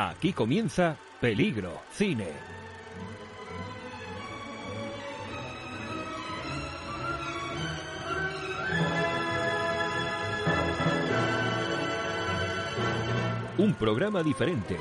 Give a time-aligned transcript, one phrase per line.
[0.00, 2.28] Aquí comienza Peligro Cine.
[13.56, 14.76] Un programa diferente.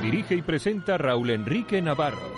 [0.00, 2.37] Dirige y presenta Raúl Enrique Navarro.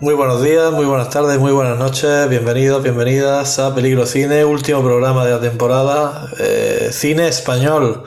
[0.00, 4.80] Muy buenos días, muy buenas tardes, muy buenas noches, bienvenidos, bienvenidas a Peligro Cine, último
[4.80, 8.04] programa de la temporada, eh, cine español.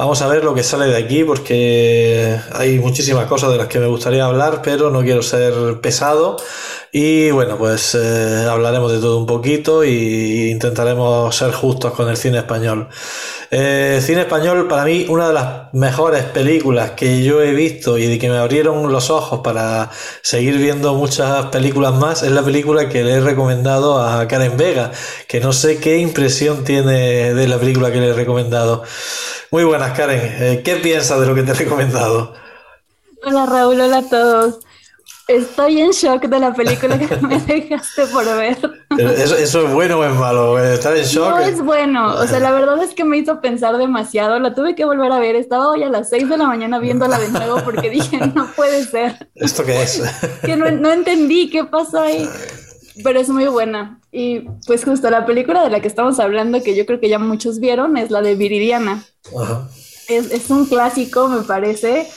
[0.00, 3.78] Vamos a ver lo que sale de aquí porque hay muchísimas cosas de las que
[3.78, 6.38] me gustaría hablar, pero no quiero ser pesado.
[6.90, 12.16] Y bueno, pues eh, hablaremos de todo un poquito y intentaremos ser justos con el
[12.16, 12.88] cine español.
[13.54, 18.06] Eh, cine español, para mí, una de las mejores películas que yo he visto y
[18.06, 19.90] de que me abrieron los ojos para
[20.22, 24.90] seguir viendo muchas películas más, es la película que le he recomendado a Karen Vega,
[25.28, 28.84] que no sé qué impresión tiene de la película que le he recomendado.
[29.50, 30.20] Muy buenas, Karen.
[30.22, 32.32] Eh, ¿Qué piensas de lo que te he recomendado?
[33.22, 33.78] Hola, Raúl.
[33.78, 34.60] Hola a todos.
[35.28, 38.56] Estoy en shock de la película que me dejaste por ver.
[38.98, 40.58] ¿Eso, ¿Eso, es bueno o es malo?
[40.58, 41.30] ¿Estar en shock?
[41.30, 42.14] No es bueno.
[42.14, 44.38] O sea, la verdad es que me hizo pensar demasiado.
[44.38, 45.36] La tuve que volver a ver.
[45.36, 48.84] Estaba hoy a las 6 de la mañana viéndola de nuevo porque dije, no puede
[48.84, 49.28] ser.
[49.34, 50.02] ¿Esto qué es?
[50.42, 52.28] Que no, no entendí qué pasó ahí.
[53.02, 54.00] Pero es muy buena.
[54.10, 57.18] Y pues justo la película de la que estamos hablando, que yo creo que ya
[57.18, 59.04] muchos vieron, es la de Viridiana.
[59.40, 59.68] Ajá.
[60.08, 62.08] Es, es un clásico, me parece.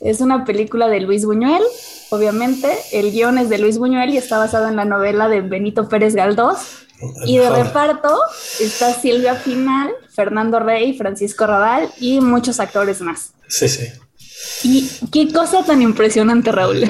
[0.00, 1.62] Es una película de Luis Buñuel,
[2.10, 2.76] obviamente.
[2.92, 6.14] El guion es de Luis Buñuel y está basado en la novela de Benito Pérez
[6.14, 6.58] Galdós.
[7.24, 8.14] Y de reparto
[8.60, 13.32] está Silvia Pinal, Fernando Rey, Francisco Radal y muchos actores más.
[13.48, 13.86] Sí, sí.
[14.62, 16.84] Y qué cosa tan impresionante, Raúl.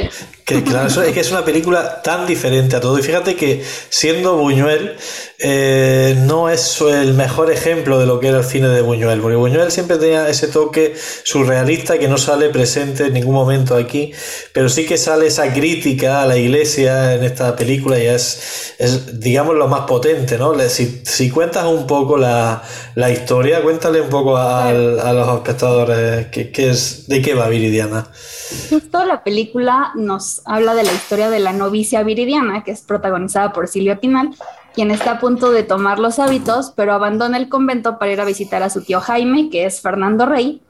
[0.45, 2.99] Que, claro, es que es una película tan diferente a todo.
[2.99, 4.97] Y fíjate que siendo Buñuel,
[5.39, 9.37] eh, no es el mejor ejemplo de lo que era el cine de Buñuel, porque
[9.37, 14.13] Buñuel siempre tenía ese toque surrealista que no sale presente en ningún momento aquí,
[14.53, 19.19] pero sí que sale esa crítica a la iglesia en esta película y es, es
[19.19, 20.59] digamos, lo más potente, ¿no?
[20.69, 22.63] Si, si cuentas un poco la,
[22.95, 27.49] la, historia, cuéntale un poco a, a los espectadores que, que es, de qué va
[27.49, 28.11] Viridiana.
[28.69, 33.53] Justo la película nos habla de la historia de la novicia Viridiana, que es protagonizada
[33.53, 34.31] por Silvia Pinal,
[34.75, 38.25] quien está a punto de tomar los hábitos, pero abandona el convento para ir a
[38.25, 40.63] visitar a su tío Jaime, que es Fernando Rey,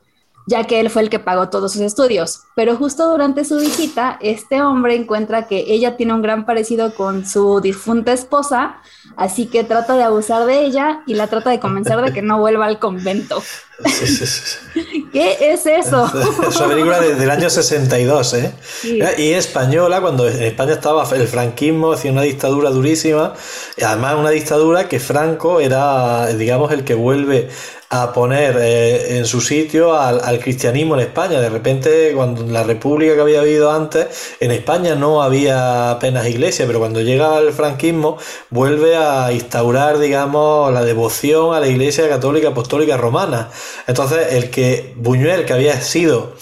[0.46, 2.42] ya que él fue el que pagó todos sus estudios.
[2.54, 7.26] Pero justo durante su visita, este hombre encuentra que ella tiene un gran parecido con
[7.26, 8.76] su difunta esposa,
[9.16, 12.38] así que trata de abusar de ella y la trata de convencer de que no
[12.38, 13.42] vuelva al convento.
[13.84, 15.08] Sí, sí, sí.
[15.12, 16.10] ¿Qué es eso?
[16.48, 18.54] Es una película de, del año 62, ¿eh?
[19.18, 23.34] Y española, cuando en España estaba el franquismo, hacía una dictadura durísima,
[23.76, 27.48] y además una dictadura que Franco era, digamos, el que vuelve
[27.92, 31.40] a poner eh, en su sitio al, cristianismo en España.
[31.40, 36.66] De repente, cuando la república que había habido antes, en España no había apenas iglesia,
[36.68, 38.16] pero cuando llega el franquismo,
[38.48, 43.50] vuelve a instaurar, digamos, la devoción a la iglesia católica apostólica romana.
[43.88, 46.34] Entonces, el que Buñuel, que había sido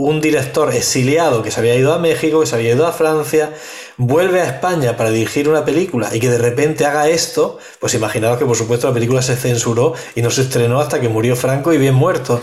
[0.00, 3.52] un director exiliado que se había ido a México, que se había ido a Francia,
[3.96, 8.38] vuelve a España para dirigir una película y que de repente haga esto, pues imaginaos
[8.38, 11.72] que por supuesto la película se censuró y no se estrenó hasta que murió Franco
[11.72, 12.40] y bien muerto.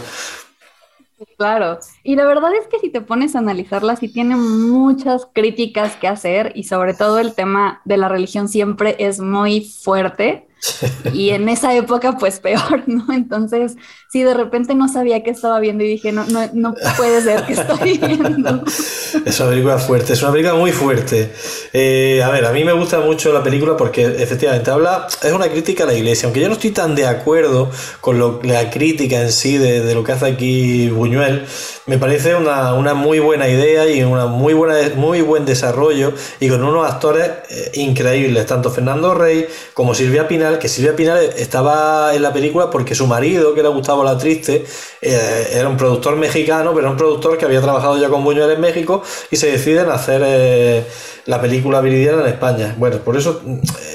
[1.37, 5.95] Claro, y la verdad es que si te pones a analizarla, sí tiene muchas críticas
[5.95, 10.47] que hacer y sobre todo el tema de la religión siempre es muy fuerte
[11.13, 13.05] y en esa época, pues peor, ¿no?
[13.13, 13.75] Entonces,
[14.09, 17.43] sí, de repente no sabía qué estaba viendo y dije, no, no, no puede ser
[17.43, 18.63] que estoy viendo.
[19.25, 21.31] Es una película fuerte, es una película muy fuerte.
[21.73, 25.47] Eh, a ver, a mí me gusta mucho la película porque efectivamente habla, es una
[25.47, 27.69] crítica a la iglesia, aunque yo no estoy tan de acuerdo
[28.01, 31.26] con lo, la crítica en sí de, de lo que hace aquí Buñuel,
[31.85, 36.49] me parece una, una, muy buena idea y una muy, buena, muy buen desarrollo y
[36.49, 42.13] con unos actores eh, increíbles, tanto Fernando Rey como Silvia Pinal que Silvia Pinal estaba
[42.13, 44.65] en la película porque su marido, que era Gustavo La Triste,
[45.01, 48.61] eh, era un productor mexicano, pero un productor que había trabajado ya con Buñuel en
[48.61, 50.83] México y se deciden hacer eh,
[51.25, 52.75] la película Viridiana en España.
[52.77, 53.41] Bueno, por eso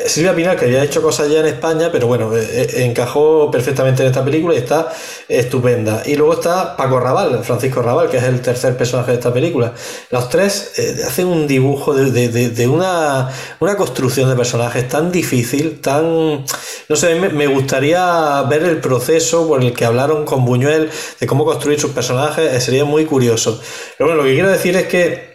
[0.06, 2.30] Silvia Pinal, que había hecho cosas ya en España, pero bueno,
[2.74, 4.92] encajó perfectamente en esta película y está
[5.28, 6.02] estupenda.
[6.04, 7.00] Y luego está Paco
[7.42, 9.72] Francisco Raval, que es el tercer personaje de esta película.
[10.10, 10.72] Los tres
[11.06, 16.44] hacen un dibujo de, una construcción de personajes tan difícil, tan
[16.88, 21.44] no sé, me, gustaría ver el proceso por el que hablaron con Buñuel de cómo
[21.44, 23.60] construir sus personajes, eh, sería muy curioso.
[23.96, 25.32] Pero bueno, lo que quiero decir es que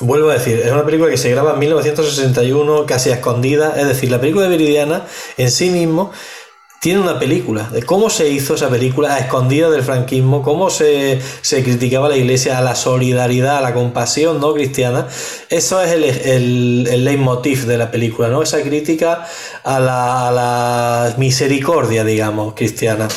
[0.00, 3.74] Vuelvo a decir, es una película que se graba en 1961, casi a escondida.
[3.78, 5.06] Es decir, la película de Viridiana
[5.38, 6.12] en sí mismo
[6.80, 11.20] tiene una película de cómo se hizo esa película a escondida del franquismo, cómo se,
[11.42, 15.08] criticaba a la iglesia, a la solidaridad, a la compasión no cristiana.
[15.48, 16.04] Eso es el,
[16.86, 18.42] el, leitmotiv de la película, ¿no?
[18.42, 19.26] Esa crítica
[19.64, 23.08] a la, a la misericordia, digamos, cristiana.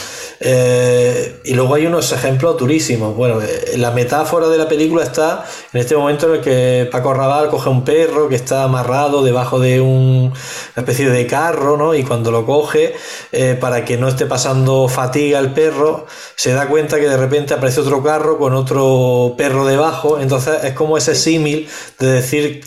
[0.41, 3.15] Eh, y luego hay unos ejemplos durísimos.
[3.15, 7.13] Bueno, eh, la metáfora de la película está en este momento en el que Paco
[7.13, 10.33] Raval coge un perro que está amarrado debajo de un, una
[10.75, 11.93] especie de carro, ¿no?
[11.93, 12.93] Y cuando lo coge,
[13.31, 16.05] eh, para que no esté pasando fatiga el perro,
[16.35, 20.19] se da cuenta que de repente aparece otro carro con otro perro debajo.
[20.19, 21.67] Entonces es como ese símil
[21.99, 22.61] de decir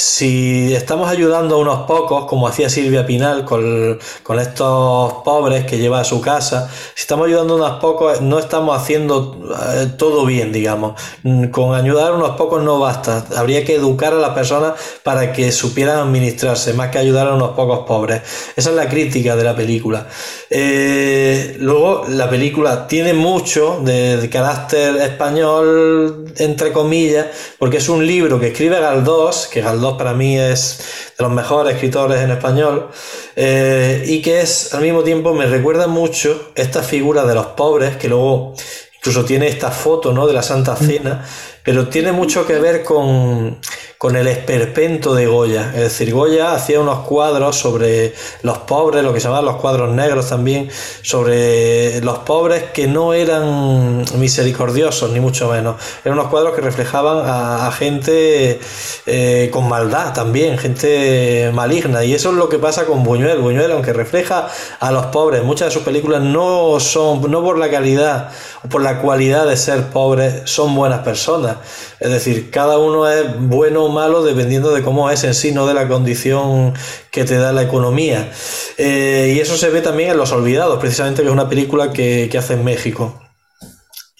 [0.00, 3.98] si estamos ayudando a unos pocos, como hacía Silvia Pinal con,
[4.40, 8.80] estos pobres que lleva a su casa, si estamos ayudando a unos pocos, no estamos
[8.80, 9.38] haciendo
[9.74, 10.98] eh, todo bien, digamos.
[11.22, 13.26] Mm, con ayudar a unos pocos no basta.
[13.36, 17.50] Habría que educar a las personas para que supieran administrarse, más que ayudar a unos
[17.50, 18.22] pocos pobres.
[18.56, 20.06] Esa es la crítica de la película.
[20.48, 27.26] Eh, luego, la película tiene mucho de, carácter español, entre comillas,
[27.58, 30.80] porque es un libro que escribe Galdós, que Galdós para mí es
[31.16, 32.88] de los mejores escritores en español
[33.36, 37.96] eh, y que es al mismo tiempo me recuerda mucho esta figura de los pobres
[37.96, 38.54] que luego
[38.96, 40.26] incluso tiene esta foto ¿no?
[40.26, 41.24] de la Santa Cena
[41.64, 43.58] pero tiene mucho que ver con,
[44.00, 45.72] con el esperpento de Goya.
[45.74, 49.94] Es decir, Goya hacía unos cuadros sobre los pobres, lo que se llamaban los cuadros
[49.94, 50.70] negros también,
[51.02, 55.76] sobre los pobres que no eran misericordiosos, ni mucho menos.
[56.02, 58.58] Eran unos cuadros que reflejaban a, gente
[59.04, 62.02] eh, con maldad también, gente maligna.
[62.02, 63.38] Y eso es lo que pasa con Buñuel.
[63.38, 64.48] Buñuel, aunque refleja
[64.80, 68.30] a los pobres, muchas de sus películas no son, no por la calidad
[68.64, 71.49] o por la cualidad de ser pobres, son buenas personas
[71.98, 75.66] es decir, cada uno es bueno o malo dependiendo de cómo es en sí, no
[75.66, 76.74] de la condición
[77.10, 78.30] que te da la economía.
[78.78, 82.28] Eh, y eso se ve también en Los Olvidados, precisamente que es una película que,
[82.30, 83.20] que hace en México.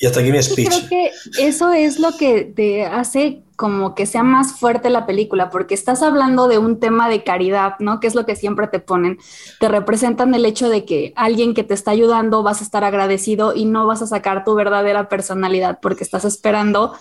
[0.03, 0.69] Y hasta aquí mi speech.
[0.69, 1.11] creo que
[1.47, 6.03] eso es lo que te hace como que sea más fuerte la película, porque estás
[6.03, 8.01] hablando de un tema de caridad, ¿no?
[8.01, 9.19] Que es lo que siempre te ponen.
[9.59, 13.55] Te representan el hecho de que alguien que te está ayudando vas a estar agradecido
[13.55, 16.95] y no vas a sacar tu verdadera personalidad porque estás esperando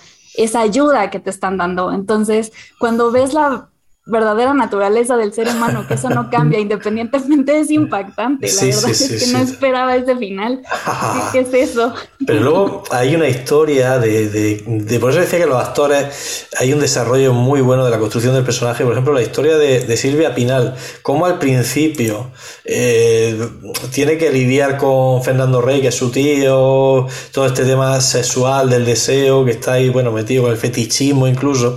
[0.43, 1.91] esa ayuda que te están dando.
[1.91, 3.68] Entonces, cuando ves la
[4.09, 8.51] verdadera naturaleza del ser humano, que eso no cambia, independientemente es impactante.
[8.51, 10.61] La verdad es que no esperaba ese final.
[11.31, 11.93] ¿Qué, es eso?
[12.25, 16.79] Pero luego hay una historia de, de, Por eso decía que los actores hay un
[16.79, 18.83] desarrollo muy bueno de la construcción del personaje.
[18.83, 22.31] Por ejemplo, la historia de, Silvia Pinal, como al principio
[22.63, 23.37] eh,
[23.91, 28.85] tiene que lidiar con Fernando Rey, que es su tío, todo este tema sexual del
[28.85, 31.75] deseo, que está ahí, bueno, metido con el fetichismo incluso.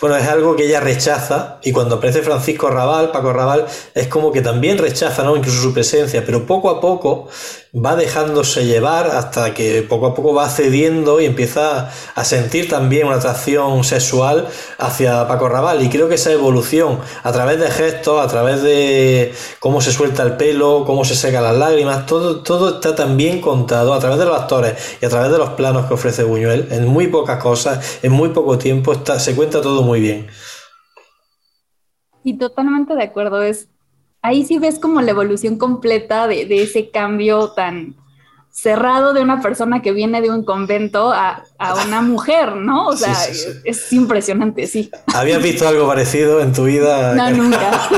[0.00, 4.32] Bueno, es algo que ella rechaza y cuando aparece Francisco Raval, Paco Raval, es como
[4.32, 5.36] que también rechaza, ¿no?
[5.36, 7.28] Incluso su presencia, pero poco a poco
[7.74, 13.06] va dejándose llevar hasta que poco a poco va cediendo y empieza a sentir también
[13.06, 15.82] una atracción sexual hacia Paco Raval.
[15.82, 20.22] Y creo que esa evolución, a través de gestos, a través de cómo se suelta
[20.22, 24.18] el pelo, cómo se secan las lágrimas, todo, todo está tan bien contado a través
[24.18, 26.68] de los actores y a través de los planos que ofrece Buñuel.
[26.70, 30.28] En muy pocas cosas, en muy poco tiempo, está, se cuenta todo muy bien.
[32.24, 33.42] Y totalmente de acuerdo.
[33.42, 33.68] Es
[34.22, 37.96] ahí sí ves como la evolución completa de, de, ese cambio tan
[38.50, 42.88] cerrado de una persona que viene de un convento a, a una mujer, ¿no?
[42.88, 43.14] O sea,
[43.64, 44.90] es impresionante, sí.
[45.14, 47.14] ¿Habías visto algo parecido en tu vida?
[47.14, 47.88] No, nunca.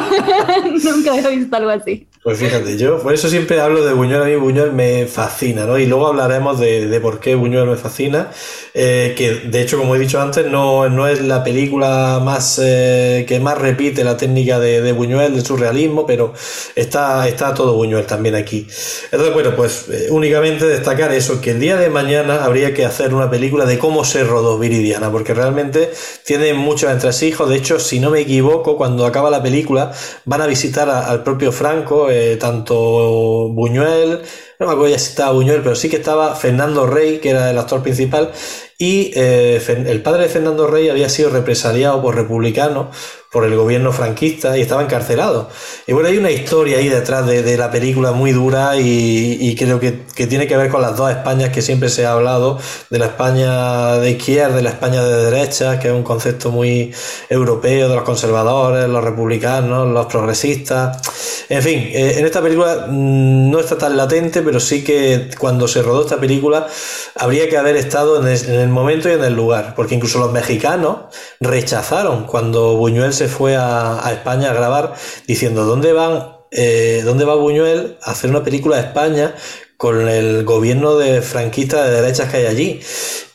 [0.85, 2.07] nunca había visto algo así.
[2.23, 5.77] Pues fíjate, yo por eso siempre hablo de Buñuel, a mí Buñuel me fascina, ¿no?
[5.77, 8.31] Y luego hablaremos de, de por qué Buñuel me fascina,
[8.75, 13.25] eh, que de hecho, como he dicho antes, no, no es la película más eh,
[13.27, 16.33] que más repite la técnica de, de, Buñuel, del surrealismo, pero
[16.77, 18.69] está, está todo Buñuel también aquí.
[19.07, 23.13] Entonces, bueno, pues eh, únicamente destacar eso, que el día de mañana habría que hacer
[23.15, 25.91] una película de cómo se rodó Viridiana, porque realmente
[26.25, 29.93] tiene muchos entresijos, de hecho, si no me equivoco, cuando acaba la película
[30.25, 34.23] van a visitar al propio Franco, eh, tanto Buñuel,
[34.59, 37.51] no me acuerdo ya si estaba Buñuel, pero sí que estaba Fernando Rey, que era
[37.51, 38.33] el actor principal,
[38.79, 42.97] y eh, el padre de Fernando Rey había sido represaliado por republicanos
[43.33, 45.49] por el gobierno franquista y estaba encarcelado.
[45.87, 49.93] Y bueno, hay una historia ahí detrás de, la película muy dura y, creo que,
[50.27, 52.59] tiene que ver con las dos Españas que siempre se ha hablado,
[52.91, 56.93] de la España de izquierda y la España de derecha, que es un concepto muy
[57.31, 61.47] europeo de los conservadores, los republicanos, los progresistas.
[61.49, 65.67] En fin, eh, en esta película mm, no está tan latente, pero sí que cuando
[65.69, 66.67] se rodó esta película
[67.15, 70.97] habría que haber estado en el, momento y en el lugar, porque incluso los mexicanos
[71.41, 74.95] rechazaron cuando Buñuel se fue a, España a grabar
[75.27, 79.35] diciendo dónde van, eh, dónde va Buñuel a hacer una película de España
[79.83, 82.81] con el gobierno de franquista de derechas que hay allí.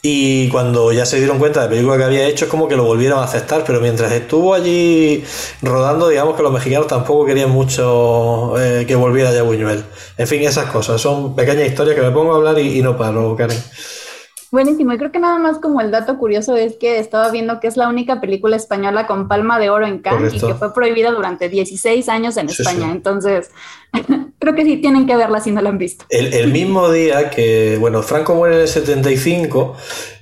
[0.01, 2.77] Y cuando ya se dieron cuenta de la película que había hecho, es como que
[2.77, 3.65] lo volvieron a aceptar.
[3.65, 5.25] Pero mientras estuvo allí
[5.61, 9.83] rodando, digamos que los mexicanos tampoco querían mucho eh, que volviera ya Buñuel.
[10.17, 11.01] En fin, esas cosas.
[11.01, 13.61] Son pequeñas historias que me pongo a hablar y, y no paro, Karen.
[14.51, 17.67] Buenísimo, y creo que nada más como el dato curioso es que estaba viendo que
[17.67, 21.11] es la única película española con palma de oro en Cannes y que fue prohibida
[21.11, 22.91] durante 16 años en España.
[22.91, 23.51] Entonces,
[24.39, 26.05] creo que sí tienen que verla si no la han visto.
[26.09, 29.75] El, mismo día que, bueno, Franco muere en el 75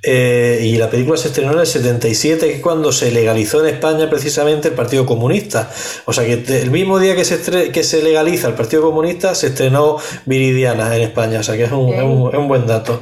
[0.07, 3.73] eh, y la película se estrenó en el 77, que es cuando se legalizó en
[3.73, 5.71] España precisamente el Partido Comunista.
[6.05, 9.47] O sea que el mismo día que se, que se legaliza el Partido Comunista se
[9.47, 11.39] estrenó Viridiana en España.
[11.39, 13.01] O sea que es un, es un, es un buen dato.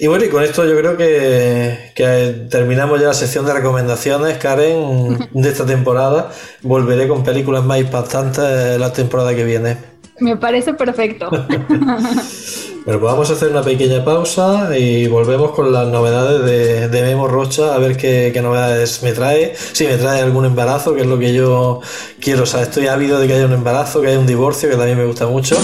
[0.00, 5.28] Y bueno, y con esto yo creo que, terminamos ya la sección de recomendaciones, Karen,
[5.32, 6.32] de esta temporada.
[6.62, 9.76] Volveré con películas más impactantes la temporada que viene.
[10.18, 11.30] Me parece perfecto.
[12.84, 17.02] Bueno, pues vamos a hacer una pequeña pausa y volvemos con las novedades de, de
[17.02, 19.54] Memo Rocha, a ver qué, qué, novedades me trae.
[19.56, 21.80] Si me trae algún embarazo, que es lo que yo
[22.20, 22.42] quiero.
[22.42, 24.98] O sea, estoy ávido de que haya un embarazo, que haya un divorcio, que también
[24.98, 25.56] me gusta mucho.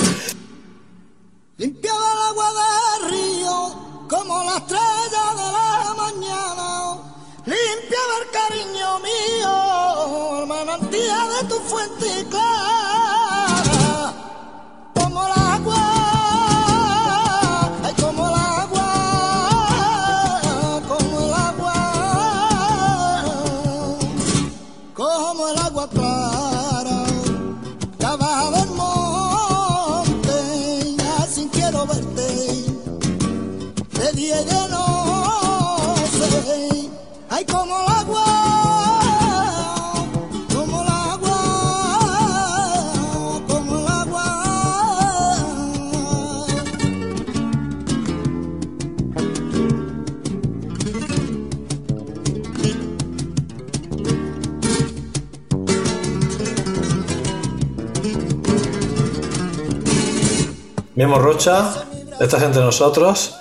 [61.00, 61.86] Memo Rocha,
[62.20, 63.34] ¿estás entre nosotros?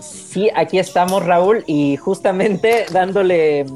[0.00, 3.66] Sí, aquí estamos, Raúl, y justamente dándole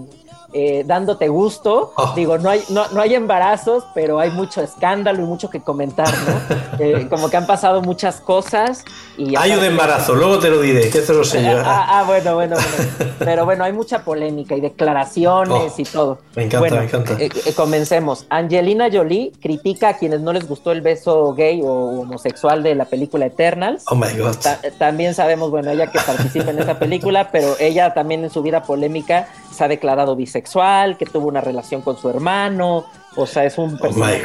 [0.52, 1.92] eh, dándote gusto.
[1.96, 2.12] Oh.
[2.16, 6.08] Digo, no hay, no, no, hay embarazos, pero hay mucho escándalo y mucho que comentar,
[6.08, 6.58] ¿no?
[6.80, 8.84] Eh, como que han pasado muchas cosas.
[9.16, 11.58] Y hay un embarazo, luego te lo diré, que esto lo sé yo.
[11.58, 13.12] Ah, ah, bueno, bueno, bueno.
[13.18, 16.18] Pero bueno, hay mucha polémica y declaraciones oh, y todo.
[16.36, 17.16] Me encanta, me encanta.
[17.18, 18.26] Eh, comencemos.
[18.30, 22.84] Angelina Jolie critica a quienes no les gustó el beso gay o homosexual de la
[22.84, 23.82] película Eternals.
[23.88, 24.36] Oh my God.
[24.78, 28.62] también sabemos, bueno, ella que participa en esa película, pero ella también en su vida
[28.62, 33.58] polémica se ha declarado bisexual, que tuvo una relación con su hermano, o sea, es
[33.58, 34.22] un oh personaje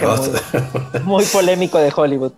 [1.04, 2.34] muy, polémico de Hollywood.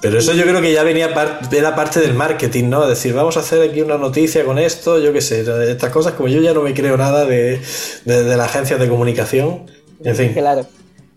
[0.00, 1.10] Pero eso yo creo que ya venía
[1.52, 2.86] era parte del marketing, ¿no?
[2.86, 6.28] Decir, vamos a hacer aquí una noticia con esto, yo qué sé, estas cosas como
[6.28, 7.60] yo ya no me creo nada de,
[8.06, 9.66] de, la agencia de comunicación,
[10.02, 10.32] en fin.
[10.32, 10.66] Claro.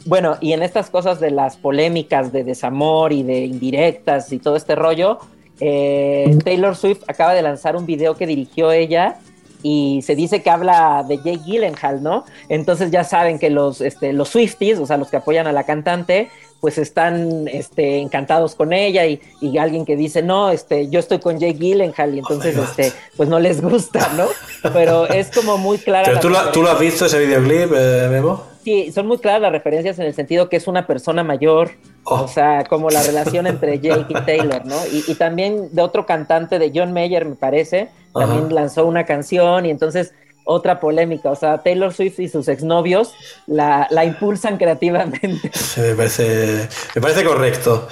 [0.05, 4.57] Bueno, y en estas cosas de las polémicas de desamor y de indirectas y todo
[4.57, 5.19] este rollo,
[5.61, 9.17] eh, Taylor Swift acaba de lanzar un video que dirigió ella
[9.63, 12.25] y se dice que habla de Jake Gyllenhaal, ¿no?
[12.49, 15.63] Entonces ya saben que los, este, los Swifties, o sea, los que apoyan a la
[15.63, 16.29] cantante,
[16.59, 19.19] pues están este, encantados con ella y,
[19.57, 23.39] alguien que dice, no, este, yo estoy con Jake Gyllenhaal y entonces, este, pues no
[23.39, 24.27] les gusta, ¿no?
[24.71, 26.05] Pero es como muy clara.
[26.05, 28.52] ¿Pero tú lo, tú lo, has visto ese videoclip, eh, Memo?
[28.63, 31.71] Sí, son muy claras las referencias en el sentido que es una persona mayor,
[32.05, 32.21] oh.
[32.21, 34.77] o sea, como la relación entre Jake y Taylor, ¿no?
[34.91, 39.65] Y, y también de otro cantante, de John Mayer, me parece, también lanzó una canción
[39.65, 40.13] y entonces
[40.45, 43.13] otra polémica, o sea, Taylor Swift y sus exnovios
[43.47, 45.51] la, la impulsan creativamente.
[45.77, 47.87] me parece, me parece correcto.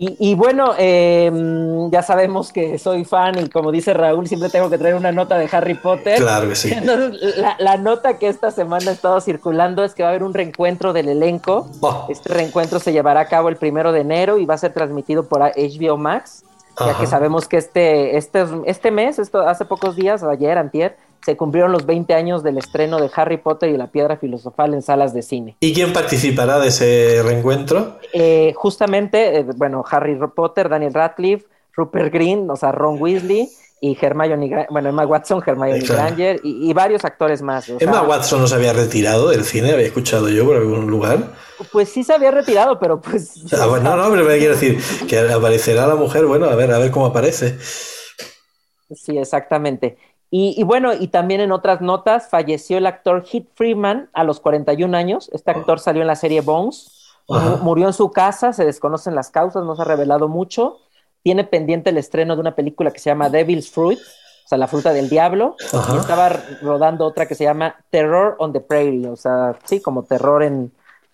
[0.00, 4.78] Y, bueno, em, ya sabemos que soy fan y como dice Raúl, siempre tengo que
[4.78, 6.20] traer una nota de Harry Potter.
[6.20, 6.70] Claro que sí.
[6.72, 10.34] Entonces, la, nota que esta semana ha estado circulando es que va a haber un
[10.34, 11.68] reencuentro del elenco.
[11.80, 12.06] Oh.
[12.08, 15.24] Este reencuentro se llevará a cabo el primero de enero y va a ser transmitido
[15.24, 16.44] por HBO Max.
[16.80, 21.36] Ya que sabemos que este, este, este mes, esto, hace pocos días, ayer, antier, se
[21.36, 25.12] cumplieron los 20 años del estreno de Harry Potter y la Piedra Filosofal en salas
[25.12, 25.56] de cine.
[25.60, 27.98] ¿Y quién participará de ese reencuentro?
[28.12, 33.48] Eh, justamente, eh, bueno, Harry Potter, Daniel Radcliffe, Rupert Green, o sea, Ron Weasley
[33.80, 37.68] y Hermione, bueno, Emma Watson, Hermione Granger y, varios actores más.
[37.68, 41.32] Emma Watson no se había retirado del cine, había escuchado yo por algún lugar.
[41.70, 43.44] Pues sí se había retirado, pero pues...
[43.52, 46.78] Ah, no, no, pero me quiero decir que aparecerá la mujer, bueno, a ver, a
[46.78, 47.58] ver cómo aparece.
[47.60, 49.96] Sí, exactamente.
[50.30, 54.94] Y, bueno, y también en otras notas, falleció el actor Heath Freeman a los 41
[54.94, 55.30] años.
[55.32, 57.14] Este actor salió en la serie Bones.
[57.62, 60.78] Murió en su casa, se desconocen las causas, no se ha revelado mucho
[61.22, 64.66] tiene pendiente el estreno de una película que se llama Devil's Fruit, o sea, La
[64.66, 65.56] fruta del diablo,
[65.92, 66.30] y estaba
[66.62, 70.72] rodando otra que se llama Terror on the Prairie, o sea, sí, como terror en,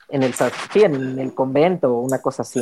[0.09, 0.35] en el,
[0.75, 2.61] en el convento, una cosa así.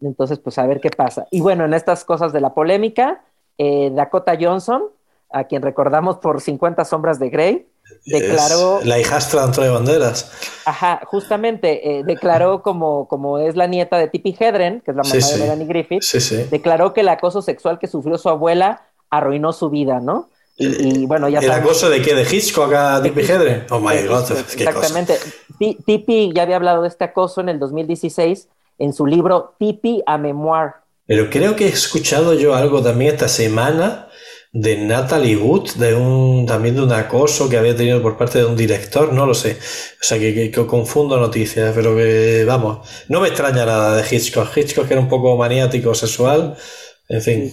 [0.00, 1.26] Entonces, pues a ver qué pasa.
[1.30, 3.22] Y bueno, en estas cosas de la polémica,
[3.58, 4.84] eh, Dakota Johnson,
[5.30, 7.68] a quien recordamos por 50 sombras de Grey,
[8.04, 8.80] declaró...
[8.84, 10.30] la hijastra de Antonio Banderas.
[10.64, 15.02] Ajá, justamente, eh, declaró como, como es la nieta de Tippi Hedren, que es la
[15.02, 16.02] mamá de Melanie Griffith,
[16.50, 20.30] declaró que el acoso sexual que sufrió su abuela arruinó su vida, ¿no?
[20.58, 22.14] Y, bueno, ya ¿El acoso de qué?
[22.14, 23.66] ¿De Hitchcock a Tippi Hedren?
[23.70, 25.18] Oh my God, Exactamente.
[25.58, 30.16] Tippi ya había hablado de este acoso en el 2016 en su libro Tippi a
[30.16, 30.72] Memoir.
[31.06, 34.05] Pero creo que he escuchado yo algo también esta semana
[34.58, 38.46] de Natalie Wood, de un, también de un acoso que había tenido por parte de
[38.46, 39.58] un director, no lo sé.
[40.00, 44.56] O sea, que, confundo noticias, pero que, vamos, no me extraña nada de Hitchcock.
[44.56, 46.56] Hitchcock era un poco maniático sexual,
[47.08, 47.52] en fin.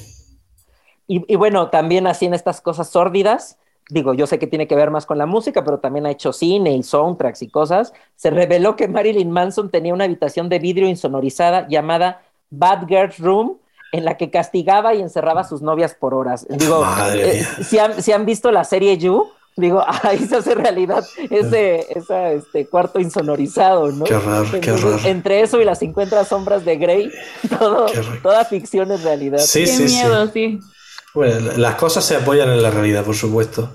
[1.06, 3.58] Y, bueno, también así en estas cosas sórdidas,
[3.90, 6.32] digo, yo sé que tiene que ver más con la música, pero también ha hecho
[6.32, 10.88] cine y soundtracks y cosas, se reveló que Marilyn Manson tenía una habitación de vidrio
[10.88, 13.58] insonorizada llamada Bad Girl's Room,
[13.94, 16.48] en la que castigaba y encerraba a sus novias por horas.
[16.50, 16.84] Digo,
[17.14, 23.00] eh, si, han, visto la serie You, digo, ahí se hace realidad ese, este, cuarto
[23.00, 24.04] insonorizado, ¿no?
[24.04, 24.98] Qué raro, qué raro.
[25.06, 27.12] Entre eso y las 50 sombras de Grey,
[27.60, 27.86] todo,
[28.24, 29.38] toda ficción es realidad.
[29.38, 30.60] Sí, qué miedo, sí.
[31.14, 33.70] Bueno, las cosas se apoyan en la realidad, por supuesto.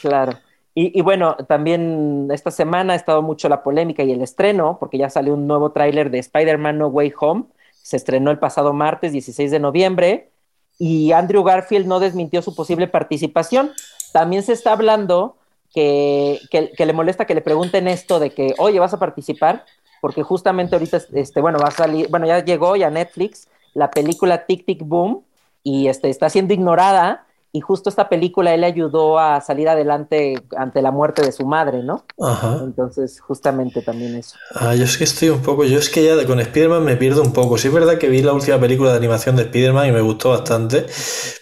[0.00, 0.38] Claro.
[0.76, 4.98] Y, y, bueno, también esta semana ha estado mucho la polémica y el estreno, porque
[4.98, 7.46] ya salió un nuevo tráiler de Spider-Man No Way Home,
[7.86, 10.32] se estrenó el pasado martes 16 de noviembre
[10.76, 13.70] y Andrew Garfield no desmintió su posible participación.
[14.12, 15.36] También se está hablando
[15.72, 19.64] que, le molesta que le pregunten esto de que, oye, ¿vas a participar?
[20.00, 24.46] Porque justamente ahorita, este, bueno, va a salir, bueno, ya llegó ya Netflix la película
[24.46, 25.22] Tic Tic Boom
[25.62, 27.24] y este, está siendo ignorada
[27.56, 31.46] y justo esta película él le ayudó a salir adelante ante la muerte de su
[31.46, 32.04] madre, ¿no?
[32.20, 32.60] Ajá.
[32.62, 34.36] Entonces, justamente también eso.
[34.54, 37.22] Ah, yo es que estoy un poco, yo es que ya con Spider-Man me pierdo
[37.22, 37.56] un poco.
[37.56, 40.30] Sí es verdad que vi la última película de animación de Spider-Man y me gustó
[40.30, 40.84] bastante,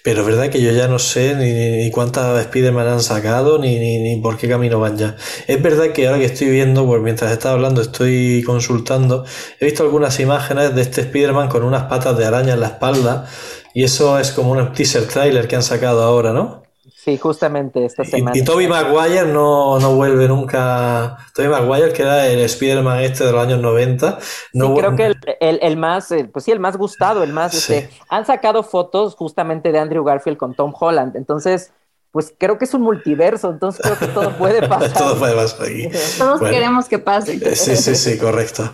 [0.05, 3.77] pero es verdad que yo ya no sé ni, ni cuántas Spider-Man han sacado ni,
[3.81, 5.17] ni, ni, por qué camino van ya.
[5.49, 9.25] Es verdad que ahora que estoy viendo, pues mientras estaba hablando, estoy consultando,
[9.59, 13.27] he visto algunas imágenes de este Spider-Man con unas patas de araña en la espalda
[13.75, 16.63] y eso es como un teaser trailer que han sacado ahora, ¿no?
[17.05, 18.35] Sí, justamente esta semana.
[18.35, 21.19] Y, y Tobey Maguire no, no, vuelve nunca.
[21.35, 24.19] Tobey Maguire, que era el Spider-Man este de los años 90.
[24.55, 27.35] No sí, creo que el, el, el, más, eh, pues sí, el más gustado, el
[27.35, 27.53] más.
[27.53, 27.75] Sí.
[27.75, 31.15] Este, han sacado fotos justamente de Andrew Garfield con Tom Holland.
[31.17, 31.73] Entonces,
[32.11, 34.93] pues creo que es un multiverso, entonces creo que todo puede pasar.
[34.93, 35.89] todo puede pasar aquí.
[36.17, 37.39] Todos bueno, queremos que pase.
[37.55, 38.73] Sí, sí, sí, correcto.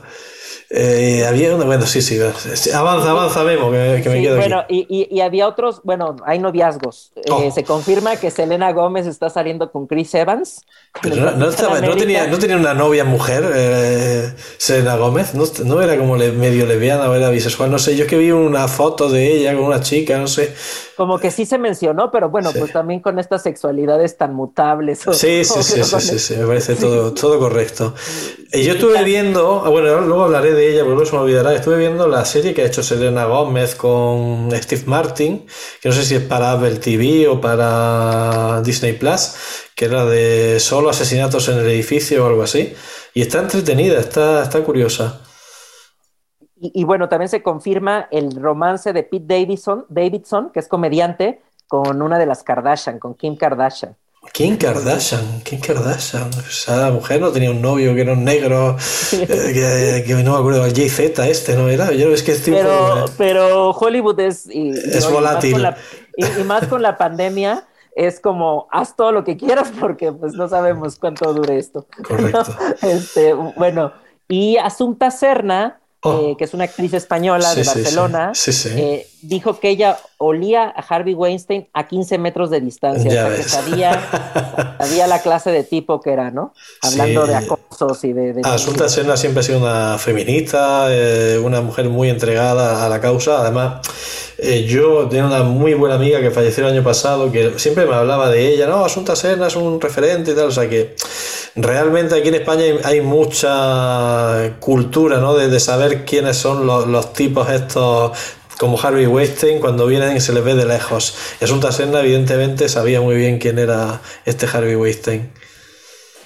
[0.73, 2.17] Eh, había una, bueno, sí, sí,
[2.73, 4.87] avanza, avanza, Memo, que, que me sí, quedo Bueno, aquí.
[4.89, 7.11] Y, y, y, había otros, bueno, hay noviazgos.
[7.17, 7.51] Eh, oh.
[7.51, 10.65] se confirma que Selena Gómez está saliendo con Chris Evans.
[11.03, 15.83] Pero no, no, estaba, no, tenía, no tenía una novia mujer, eh, Selena Gómez, no,
[15.83, 18.69] era como le, medio lesbiana o era bisexual, no sé, yo es que vi una
[18.69, 20.55] foto de ella con una chica, no sé.
[20.97, 22.59] Como que sí se mencionó, pero bueno, sí.
[22.59, 25.07] pues también con estas sexualidades tan mutables.
[25.09, 27.95] O, sí, sí, sí, sí, sí, sí, me parece todo, todo correcto.
[28.53, 31.79] Y yo estuve viendo, bueno, luego hablaré de ella, porque luego se me olvidará, estuve
[31.79, 35.47] viendo la serie que ha hecho Selena Gómez con Steve Martin,
[35.81, 39.35] que no sé si es para Apple TV o para Disney Plus,
[39.75, 42.75] que era de solo asesinatos en el edificio o algo así.
[43.15, 45.21] Y está entretenida, está, está curiosa.
[46.57, 51.43] Y, y, bueno, también se confirma el romance de Pete Davidson, Davidson, que es comediante,
[51.67, 53.97] con una de las Kardashian, con Kim Kardashian.
[54.33, 56.31] Kim Kardashian, Kim Kardashian.
[56.49, 58.77] Esa mujer no tenía un novio que era un negro,
[59.13, 61.93] eh, que, que, no me acuerdo, el JZ este, ¿no era?
[61.93, 64.47] Yo es que este pero, pero Hollywood es...
[64.47, 65.51] Y, es no, volátil.
[65.51, 65.77] Y más, la,
[66.17, 67.67] y, y más con la pandemia
[67.97, 71.87] es como haz todo lo que quieras porque pues no sabemos cuánto dure esto.
[72.07, 72.45] Correcto.
[72.83, 73.93] Este, bueno,
[74.29, 76.31] y Asunta Serna Oh.
[76.31, 77.81] eh, que es una actriz española de Sí, sí, sí.
[77.83, 78.69] Barcelona, Sí, sí.
[78.75, 83.29] eh, dijo que ella olía a Harvey Weinstein a 15 metros de distancia, Ya o
[83.29, 86.53] sea, que sabía, sabía la clase de tipo que era, ¿no?
[86.83, 87.29] Hablando Sí.
[87.31, 88.33] de acosos y de...
[88.35, 93.01] de- Asunta Serna siempre ha sido una feminista, eh, una mujer muy entregada a la
[93.01, 93.41] causa.
[93.41, 93.81] Además,
[94.39, 97.95] eh, yo tenía una muy buena amiga que falleció el año pasado que siempre me
[97.95, 98.67] hablaba de ella.
[98.67, 100.47] No, Asunta Serna es un referente y tal.
[100.47, 100.95] O sea que
[101.57, 105.35] realmente aquí en España hay, hay mucha cultura, ¿no?
[105.35, 108.13] De, de saber quiénes son los, los tipos estos
[108.61, 111.17] como Harvey Weinstein cuando vienen y se les ve de lejos.
[111.41, 115.33] Y Asunta Serna evidentemente sabía muy bien quién era este Harvey Weinstein.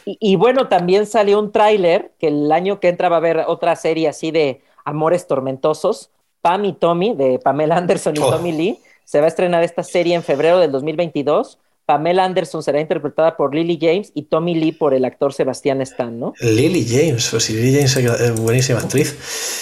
[0.05, 3.39] Y, y bueno, también salió un tráiler que el año que entra va a haber
[3.47, 6.11] otra serie así de amores tormentosos,
[6.43, 8.31] Pam y Tommy, de Pamela Anderson y Oh.
[8.31, 8.83] Tommy Lee.
[9.05, 11.59] Se va a estrenar esta serie en febrero del 2022.
[11.87, 16.19] Pamela Anderson será interpretada por Lily James y Tommy Lee por el actor Sebastián Stan,
[16.19, 16.33] ¿no?
[16.41, 19.17] Lily James, pues si Lily James es buenísima actriz.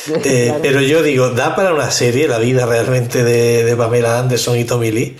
[0.24, 0.58] Eh, Claro.
[0.62, 4.64] Pero yo digo, ¿da para una serie la vida realmente de, de Pamela Anderson y
[4.64, 5.16] Tommy Lee?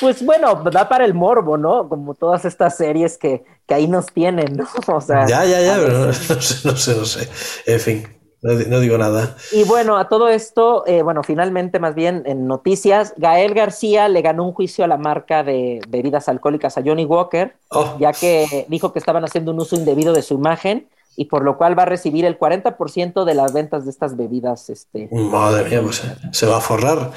[0.00, 1.88] Pues bueno, da para el morbo, ¿no?
[1.88, 4.66] Como todas estas series que, que ahí nos tienen, ¿no?
[4.94, 7.28] O sea, Ya, ya, ya, pero no sé, no sé, no sé.
[7.66, 8.08] En fin,
[8.42, 9.36] no, no digo nada.
[9.52, 14.22] Y bueno, a todo esto, eh, bueno, finalmente, más bien en noticias, Gael García le
[14.22, 18.66] ganó un juicio a la marca de bebidas alcohólicas a Johnny Walker, Oh, ya que
[18.68, 21.82] dijo que estaban haciendo un uso indebido de su imagen y por lo cual va
[21.82, 24.70] a recibir el 40% de las ventas de estas bebidas.
[24.70, 25.08] Este.
[25.12, 27.10] madre mía, pues se va a forrar.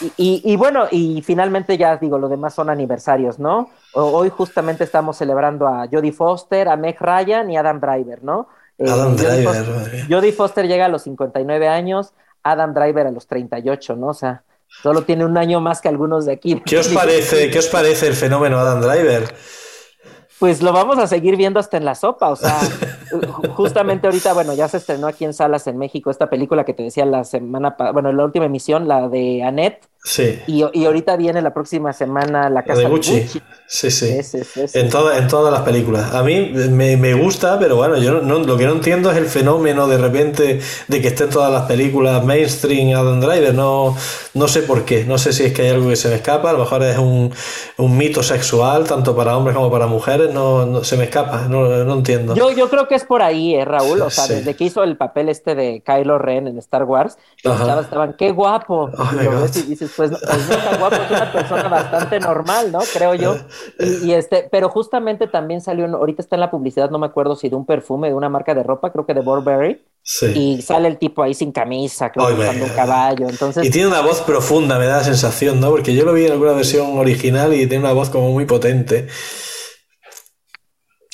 [0.00, 3.70] Y, y- y bueno, y finalmente ya digo, lo demás son aniversarios, ¿no?
[3.94, 8.46] Hoy justamente estamos celebrando a Jodie Foster, a Meg Ryan y Adam Driver, ¿no?
[8.78, 10.06] Eh, Adam Jodie Driver, Foster-.
[10.08, 12.12] Jodie Foster llega a los 59 años,
[12.42, 14.08] Adam Driver a los 38, ¿no?
[14.08, 14.44] O sea,
[14.82, 16.60] solo tiene un año más que algunos de aquí.
[16.64, 19.34] ¿Qué os parece, qué os parece el fenómeno Adam Driver?
[20.38, 22.56] Pues lo vamos a seguir viendo hasta en la sopa, o sea,
[23.10, 26.74] ju- justamente ahorita, bueno, ya se estrenó aquí en salas en México esta película que
[26.74, 31.16] te decía la semana, bueno, la última emisión, la de Annette, Sí, y, y ahorita
[31.16, 33.20] viene la próxima semana La Casa de de Gucci.
[33.20, 33.42] Gucci.
[33.66, 34.18] Sí, sí.
[34.72, 36.14] En, toda- en todas las películas.
[36.14, 39.18] A mí me, me gusta, pero bueno, yo no, no- lo que no entiendo es
[39.18, 43.52] el fenómeno de repente de que esté en todas las películas mainstream Adam Driver.
[43.54, 43.94] No,
[44.32, 45.04] no sé por qué.
[45.04, 46.50] No sé si es que hay algo que se me escapa.
[46.50, 47.30] A lo mejor es un,
[47.76, 50.32] un mito sexual, tanto para hombres como para mujeres.
[50.32, 51.46] No, no- se me escapa.
[51.48, 52.34] No, no entiendo.
[52.34, 54.00] Yo, yo creo que es por ahí, eh, Raúl.
[54.00, 57.58] O sea, desde que hizo el papel este de Kylo Ren en Star Wars, los
[57.58, 58.90] chavos estaban, qué guapo.
[58.96, 59.10] Oh
[59.68, 62.80] y dices, pues, no, pues no está guapo, es una persona bastante normal, ¿no?
[62.92, 63.36] Creo yo.
[63.78, 67.36] Y, y este, pero justamente también salió, ahorita está en la publicidad, no me acuerdo
[67.36, 70.26] si de un perfume, de una marca de ropa, creo que de Burberry, Sí.
[70.34, 73.28] y sale el tipo ahí sin camisa, creo que un caballo.
[73.28, 75.70] Entonces, Y tiene una voz profunda, me da la sensación, ¿no?
[75.70, 79.08] Porque yo lo vi en alguna versión original y tiene una voz como muy potente.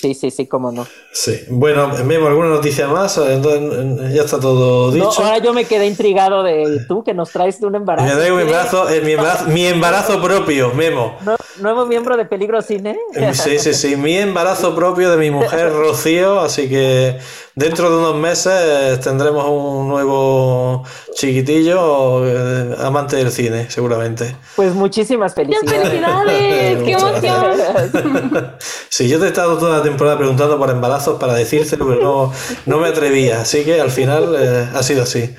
[0.05, 0.87] Sí, sí, sí, cómo no.
[1.13, 1.41] Sí.
[1.49, 3.17] Bueno, Memo, ¿alguna noticia más?
[3.17, 5.23] Entonces, ya está todo No, dicho.
[5.25, 8.07] ahora yo me quedé intrigado de tú que nos traes de un embarazo.
[8.09, 11.17] Me traigo mi embarazo, eh, mi embarazo, mi embarazo propio, Memo.
[11.25, 12.99] ¿Nue- ¿Nuevo miembro de Peligro Cine?
[13.33, 17.17] Sí, sí, sí, mi embarazo propio de mi mujer Rocío, así que
[17.55, 24.37] dentro de unos meses tendremos un nuevo chiquitillo eh, amante del cine, seguramente.
[24.57, 25.89] Pues muchísimas ¡Muchas felicidades.
[25.89, 26.83] felicidades!
[26.83, 28.55] ¡Qué emoción!
[28.89, 32.33] Sí, yo te he estado toda la temporada preguntando por embarazos para decírtelo, pero no,
[32.67, 35.35] no me atrevía, así que al final eh, ha sido así.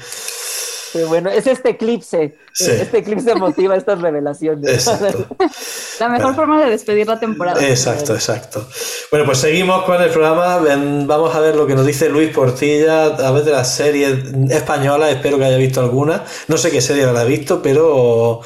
[1.03, 2.37] Bueno, es este eclipse.
[2.53, 2.71] Sí.
[2.71, 4.87] Este eclipse motiva estas revelaciones.
[4.87, 5.35] Exacto.
[5.99, 7.65] La mejor forma de despedir la temporada.
[7.65, 8.67] Exacto, exacto.
[9.11, 10.57] Bueno, pues seguimos con el programa.
[10.57, 15.11] Vamos a ver lo que nos dice Luis Portilla a ver de las series españolas.
[15.11, 16.23] Espero que haya visto alguna.
[16.47, 18.41] No sé qué serie habrá visto, pero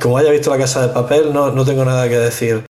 [0.00, 2.64] como haya visto La Casa de Papel, no, no tengo nada que decir.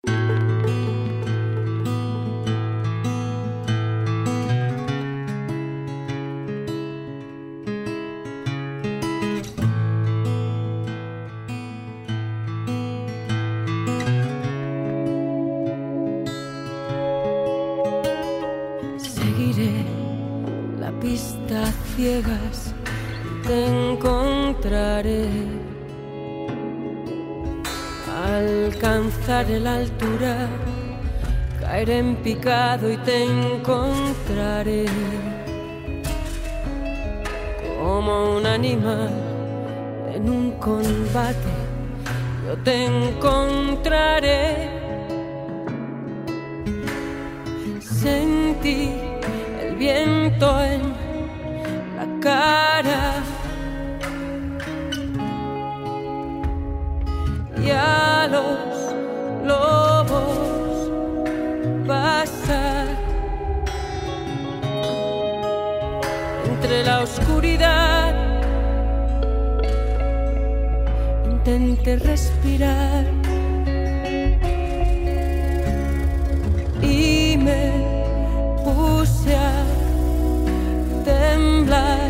[32.26, 34.86] Picado y te encontraré.
[37.80, 39.12] Como un animal
[40.12, 41.54] en un combate,
[42.48, 44.72] yo te encontraré.
[47.80, 48.90] Sentí
[49.62, 50.82] el viento en
[51.98, 52.65] la cara
[66.86, 68.14] la oscuridad.
[71.32, 73.06] Intenté respirar
[76.82, 77.72] y me
[78.64, 79.64] puse a
[81.04, 82.05] temblar.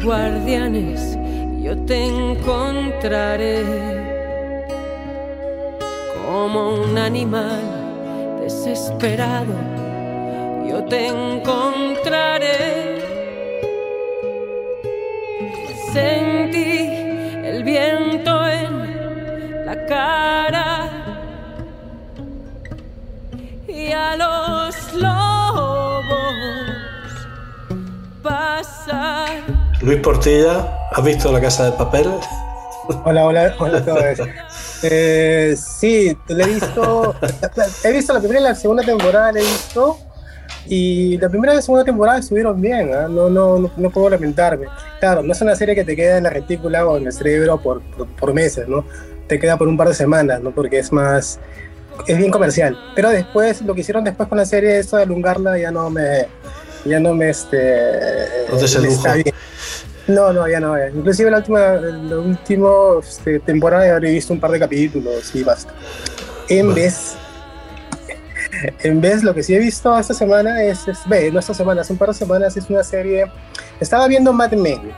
[0.00, 1.18] Guardianes,
[1.60, 3.62] yo te encontraré.
[6.26, 7.60] Como un animal
[8.40, 9.54] desesperado,
[10.68, 13.02] yo te encontraré.
[15.92, 16.88] Sentí
[17.44, 21.03] el viento en la cara
[29.84, 32.06] Luis Portilla, ¿has visto La Casa de Papel?
[33.04, 34.28] Hola, hola, hola a todos.
[34.82, 37.14] Eh, sí, la he visto.
[37.84, 39.98] He visto la primera y la segunda temporada, la he visto.
[40.66, 43.08] Y la primera y la segunda temporada estuvieron bien, ¿ah?
[43.10, 44.68] no, no, no, no puedo lamentarme.
[45.00, 47.60] Claro, no es una serie que te queda en la retícula o en el cerebro
[47.60, 48.86] por meses, ¿no?
[49.26, 50.50] Te queda por un par de semanas, ¿no?
[50.50, 51.38] Porque es más.
[52.06, 52.74] Es bien comercial.
[52.94, 56.26] Pero después, lo que hicieron después con la serie, eso de alungarla, ya no me.
[56.84, 57.30] Ya no me.
[57.30, 57.56] Este,
[58.80, 59.34] me está bien.
[60.06, 60.76] No, no, ya no.
[60.76, 60.92] eh.
[60.94, 62.68] Inclusive la última, la última
[63.00, 65.72] este, temporada habré visto un par de capítulos y basta.
[66.48, 66.74] En Bueno.
[66.74, 67.14] vez,
[68.82, 71.80] en vez lo que sí he visto esta semana es, es ve, no esta semana,
[71.80, 73.24] hace un par de semanas es una serie.
[73.80, 74.92] Estaba viendo Mad Men,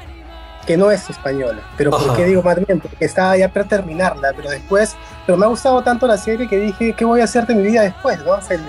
[0.67, 1.63] que no es española.
[1.77, 2.17] Pero ¿por Ajá.
[2.17, 2.81] qué digo Mad Men?
[2.81, 6.59] Porque estaba ya para terminarla, pero después, pero me ha gustado tanto la serie que
[6.59, 8.19] dije, ¿qué voy a hacer de mi vida después?
[8.25, 8.33] ¿no?
[8.33, 8.65] O sea, el,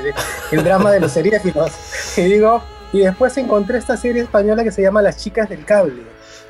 [0.51, 1.71] el drama de los seriéfilos.
[2.15, 2.61] Y digo,
[2.93, 6.03] y después encontré esta serie española que se llama Las chicas del cable.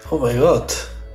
[0.10, 0.64] Oh my god.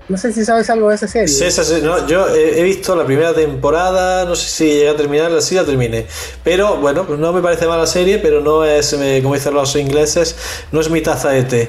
[0.08, 1.28] No sé si sabes algo de esa serie.
[1.28, 4.88] Sí, esa serie- no, yo he, he visto la primera temporada, no sé si llegué
[4.90, 6.06] a terminarla, sí la terminé.
[6.42, 9.74] Pero bueno, pues no me parece mala serie, pero no es, eh, como dicen los
[9.76, 10.36] ingleses,
[10.72, 11.68] no es mi taza de té.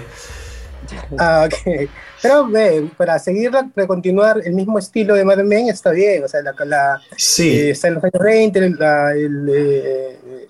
[1.17, 1.89] Ah, ok.
[2.21, 6.23] Pero ve, para seguirla, para continuar el mismo estilo de Mad Men está bien.
[6.23, 10.47] O sea, la, la- Sí, eh, está en los años 20, la- el, eh, eh,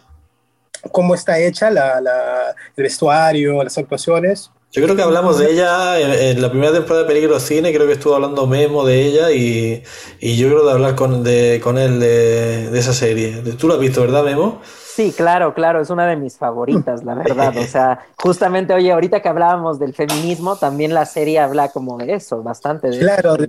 [0.91, 4.52] cómo está hecha la, la- el vestuario, las actuaciones.
[4.72, 7.86] yo creo que hablamos de ella en, en la primera temporada de Peligro Cine, creo
[7.86, 9.84] que estuvo hablando Memo de ella y,
[10.19, 13.41] y yo creo de hablar con, de, con él de, de esa serie.
[13.58, 14.62] Tú lo has visto, ¿verdad, Memo?
[14.86, 17.58] Sí, claro, claro, es una de mis favoritas, la verdad.
[17.58, 22.13] O sea, justamente, oye, ahorita que hablábamos del feminismo, también la serie habla como de
[22.15, 23.48] eso, bastante de Claro, eso.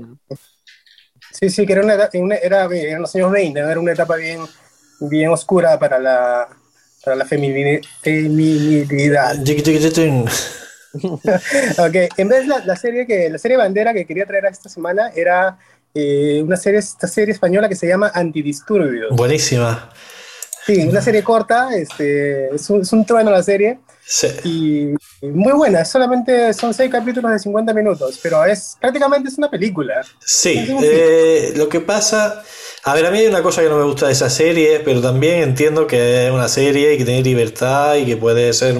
[1.30, 3.68] Sí, sí, que era, una, una- era en los años 20, ¿no?
[3.70, 4.48] era una etapa bien,
[5.00, 6.48] bien oscura para la,
[7.04, 9.36] para la femini- feminidad.
[10.94, 15.10] Ok, en vez la, la serie que la serie bandera que quería traer esta semana
[15.14, 15.58] era
[15.92, 19.14] eh, una serie esta serie española que se llama Antidisturbios.
[19.16, 19.90] Buenísima.
[20.66, 24.28] Sí, una serie corta, este, es un, es un trueno la serie Sí.
[25.22, 25.84] y, muy buena.
[25.84, 30.02] Solamente son seis capítulos de 50 minutos, pero es prácticamente es una película.
[30.20, 30.66] Sí.
[30.82, 32.42] eh, lo que pasa,
[32.86, 35.00] a ver, a mí hay una cosa que no me gusta de esa serie, pero
[35.00, 38.76] también entiendo que es una serie y que tiene libertad y que puede ser,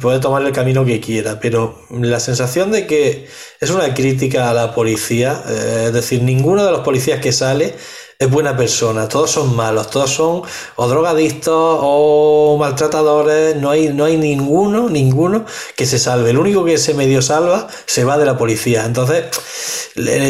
[0.00, 3.28] puede tomar el camino que quiera, pero la sensación de que
[3.60, 7.74] es una crítica a la policía, eh, es decir, ninguno de los policías que sale
[8.24, 10.42] es buena persona, todos son malos, todos son
[10.76, 15.44] o drogadictos o maltratadores, no hay, no hay ninguno, ninguno
[15.76, 16.30] que se salve.
[16.30, 18.84] El único que se medio salva se va de la policía.
[18.84, 19.24] Entonces,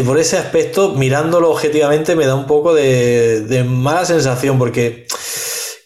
[0.05, 5.07] por ese aspecto, mirándolo objetivamente, me da un poco de, de mala sensación porque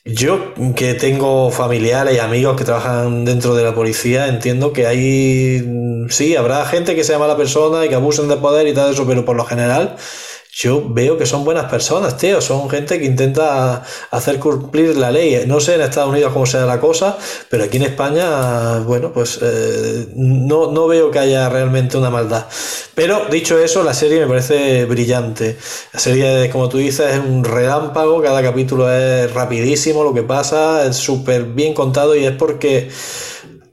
[0.04, 6.06] yo que tengo familiares y amigos que trabajan dentro de la policía, entiendo que hay,
[6.10, 9.04] sí, habrá gente que sea mala persona y que abusen de poder y tal eso,
[9.06, 9.96] pero por lo general
[10.58, 15.44] yo veo que son buenas personas, tío, son gente que intenta hacer cumplir la ley.
[15.46, 17.18] No sé en Estados Unidos cómo sea la cosa,
[17.50, 22.46] pero aquí en España, bueno, pues eh, no, no veo que haya realmente una maldad.
[22.94, 25.58] Pero dicho eso, la serie me parece brillante.
[25.92, 30.86] La serie, como tú dices, es un relámpago, cada capítulo es rapidísimo lo que pasa,
[30.86, 32.88] es súper bien contado y es porque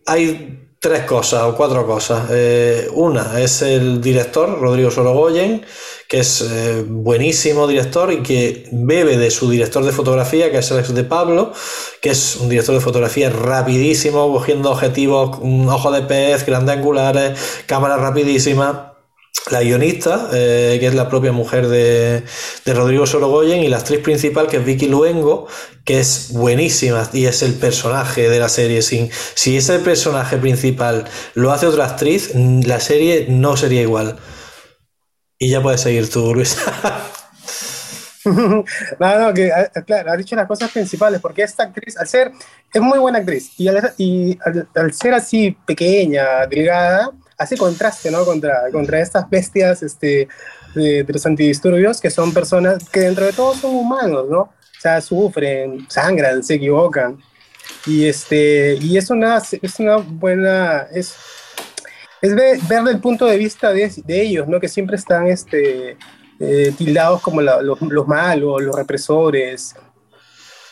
[0.05, 2.25] hay tres cosas o cuatro cosas.
[2.29, 5.63] Eh, una es el director, Rodrigo Sorogoyen,
[6.13, 10.69] que es eh, buenísimo director y que bebe de su director de fotografía, que es
[10.69, 11.53] el de Pablo,
[12.03, 17.39] que es un director de fotografía rapidísimo, cogiendo objetivos, un ojo de pez, grandes angulares,
[17.65, 18.93] cámara rapidísima
[19.49, 22.21] la guionista, eh, que es la propia mujer de,
[22.63, 25.47] de, Rodrigo Sorogoyen, y la actriz principal, que es Vicky Luengo,
[25.83, 28.83] que es buenísima y es el personaje de la serie.
[28.83, 34.19] Sin, si ese personaje principal lo hace otra actriz, la serie no sería igual.
[35.37, 36.57] Y ya puedes seguir tú, Luis.
[38.25, 38.63] no,
[38.99, 39.51] no, que
[39.85, 42.31] claro, ha dicho las cosas principales, porque esta actriz, al ser,
[42.73, 48.11] es muy buena actriz, y al, y al, al ser así pequeña, delgada, hace contraste,
[48.11, 48.23] ¿no?
[48.23, 50.27] Contra, contra estas bestias este,
[50.73, 54.39] de, de, los antidisturbios, que son personas que dentro de todo son humanos, ¿no?
[54.39, 57.17] O sea, sufren, sangran, se equivocan.
[57.85, 60.87] Y, este, y es, una, es una buena...
[60.93, 61.15] Es,
[62.23, 64.57] es ver, ver el punto de vista de, de, ellos, ¿no?
[64.57, 65.97] Que siempre están este,
[66.39, 69.75] eh, tildados como la, los, los, malos, los represores.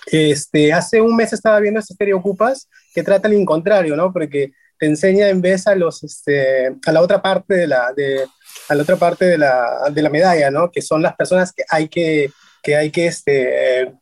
[0.06, 4.14] Este, hace un mes estaba viendo esta serie Ocupas que trata el contrario, ¿no?
[4.14, 8.26] Porque te enseña en vez a los este, a la otra parte de la de,
[8.70, 11.64] a la otra parte de la, de la medalla no que son las personas que
[11.70, 12.32] hay que
[12.64, 13.94] que hay que este eh,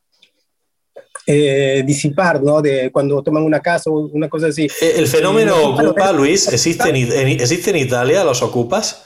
[1.86, 2.62] disipar, ¿no?
[2.62, 4.68] De cuando toman una casa o una cosa así.
[4.82, 6.96] El fenómeno eh, ocupa, Luis, ¿existe en,
[7.40, 9.06] ¿existe en Italia los ocupas?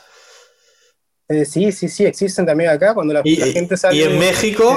[1.27, 2.93] Eh, sí, sí, sí, existen también acá.
[2.93, 3.95] Cuando la, ¿Y, la gente sale.
[3.97, 4.73] ¿Y en México,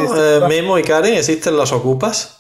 [0.49, 2.37] Memo y Karen, existen los ocupas?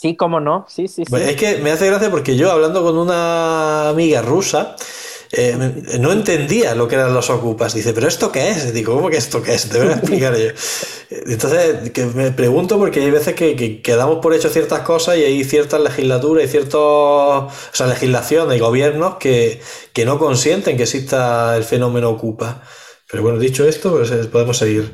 [0.00, 1.16] Sí, cómo no, sí, sí, sí.
[1.16, 4.76] Es que me hace gracia porque yo hablando con una amiga rusa,
[5.30, 5.56] eh,
[6.00, 7.74] no entendía lo que eran los ocupas.
[7.74, 8.72] Dice, ¿pero esto qué es?
[8.72, 9.68] Digo, ¿cómo que esto qué es?
[9.68, 10.48] Te voy a explicar yo.
[11.10, 15.18] Entonces, que me pregunto porque hay veces que, que, que, damos por hecho ciertas cosas
[15.18, 19.60] y hay ciertas legislaturas y ciertos, o sea, legislación y gobiernos que,
[19.92, 22.62] que no consienten que exista el fenómeno ocupa.
[23.10, 24.92] Pero bueno, dicho esto, pues podemos seguir.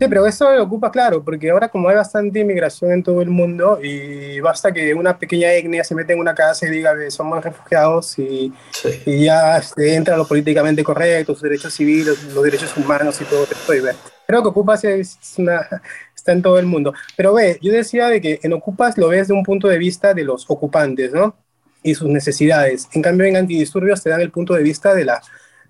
[0.00, 3.28] Sí, pero eso lo ocupa claro, porque ahora como hay bastante inmigración en todo el
[3.28, 7.10] mundo y basta que una pequeña etnia se mete en una casa y diga que
[7.10, 8.88] somos refugiados y, sí.
[9.04, 13.74] y ya este, entra lo políticamente correcto, derechos civiles, los derechos humanos y todo esto.
[13.74, 13.80] Y.
[14.26, 15.68] Creo que Ocupas es una,
[16.16, 16.94] está en todo el mundo.
[17.14, 20.14] Pero ve, yo decía de que en Ocupas lo ves de un punto de vista
[20.14, 21.36] de los ocupantes, ¿no?
[21.82, 22.88] Y sus necesidades.
[22.94, 25.20] En cambio, en Antidisturbios te dan el punto de vista de, la,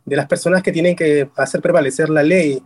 [0.04, 2.62] de las personas que tienen que hacer prevalecer la ley.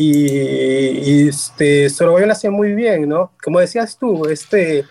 [0.00, 3.32] Y, y este, Sorogoyen lo hacía muy bien, ¿no?
[3.42, 4.84] Como decías tú, este,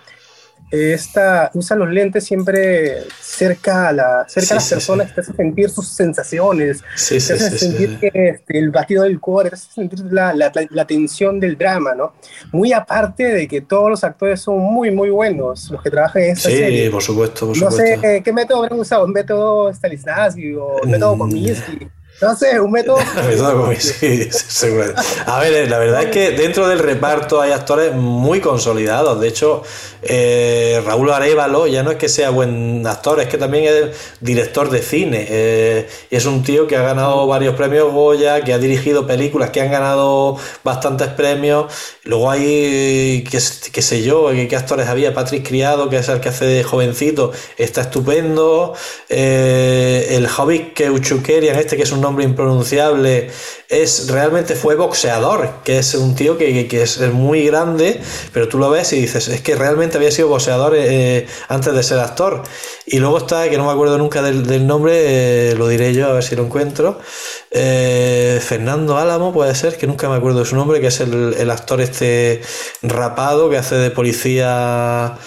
[0.69, 5.15] esta, usa los lentes siempre cerca a, la, cerca sí, a las personas, sí.
[5.15, 9.49] te hace sentir sus sensaciones, sí, te hace sentir que, este, el batido del core,
[9.49, 12.11] te hace sentir la, la, la, tensión del drama, ¿no?
[12.51, 16.31] Muy aparte de que todos los actores son muy, muy buenos, los que trabajan en
[16.31, 16.85] esta sí, serie.
[16.85, 18.01] Sí, por supuesto, por no supuesto.
[18.01, 21.87] sé qué método habrán usado, un método Stanislavski o un método Kominsky.
[22.39, 22.97] Sé, un método.
[23.79, 24.29] sí.
[25.27, 29.19] A ver, la verdad es que dentro del reparto hay actores muy consolidados.
[29.19, 29.61] De hecho,
[30.01, 34.71] eh, Raúl Arevalo ya no es que sea buen actor, es que también es director
[34.71, 35.27] de cine.
[35.29, 39.61] Eh, es un tío que ha ganado varios premios Goya, que ha dirigido películas que
[39.61, 41.71] han ganado bastantes premios.
[42.03, 43.39] Luego hay, qué,
[43.71, 45.13] qué sé yo, qué, actores había.
[45.13, 48.73] Patrick Criado, que es el que hace de jovencito, está estupendo.
[49.07, 53.29] Eh, el Hobbit Keuchukerian, este que es un nombre impronunciable,
[53.67, 57.99] es realmente fue boxeador, que es un tío que, es muy grande,
[58.31, 61.83] pero tú lo ves y dices, es que realmente había sido boxeador eh, antes de
[61.83, 62.43] ser actor.
[62.85, 64.93] Y luego está, que no me acuerdo nunca del, nombre,
[65.51, 66.99] eh, lo diré yo a ver si lo encuentro,
[67.51, 71.51] eh, Fernando Álamo puede ser, que nunca me acuerdo de su nombre, que es el
[71.51, 72.41] actor este
[72.81, 75.17] rapado que hace de policía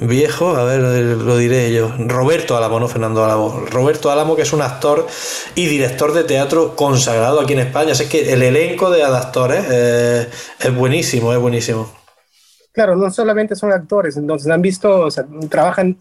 [0.00, 1.92] viejo, a ver, lo diré yo.
[1.98, 3.66] Roberto Álamo, no Fernando Álamo.
[3.70, 5.06] Roberto Álamo, que es un actor
[5.54, 7.92] y director de teatro consagrado aquí en España.
[7.92, 11.92] Es que el elenco de actores eh, es buenísimo, es buenísimo.
[12.72, 15.98] Claro, no solamente son actores, entonces han visto, o sea, trabajan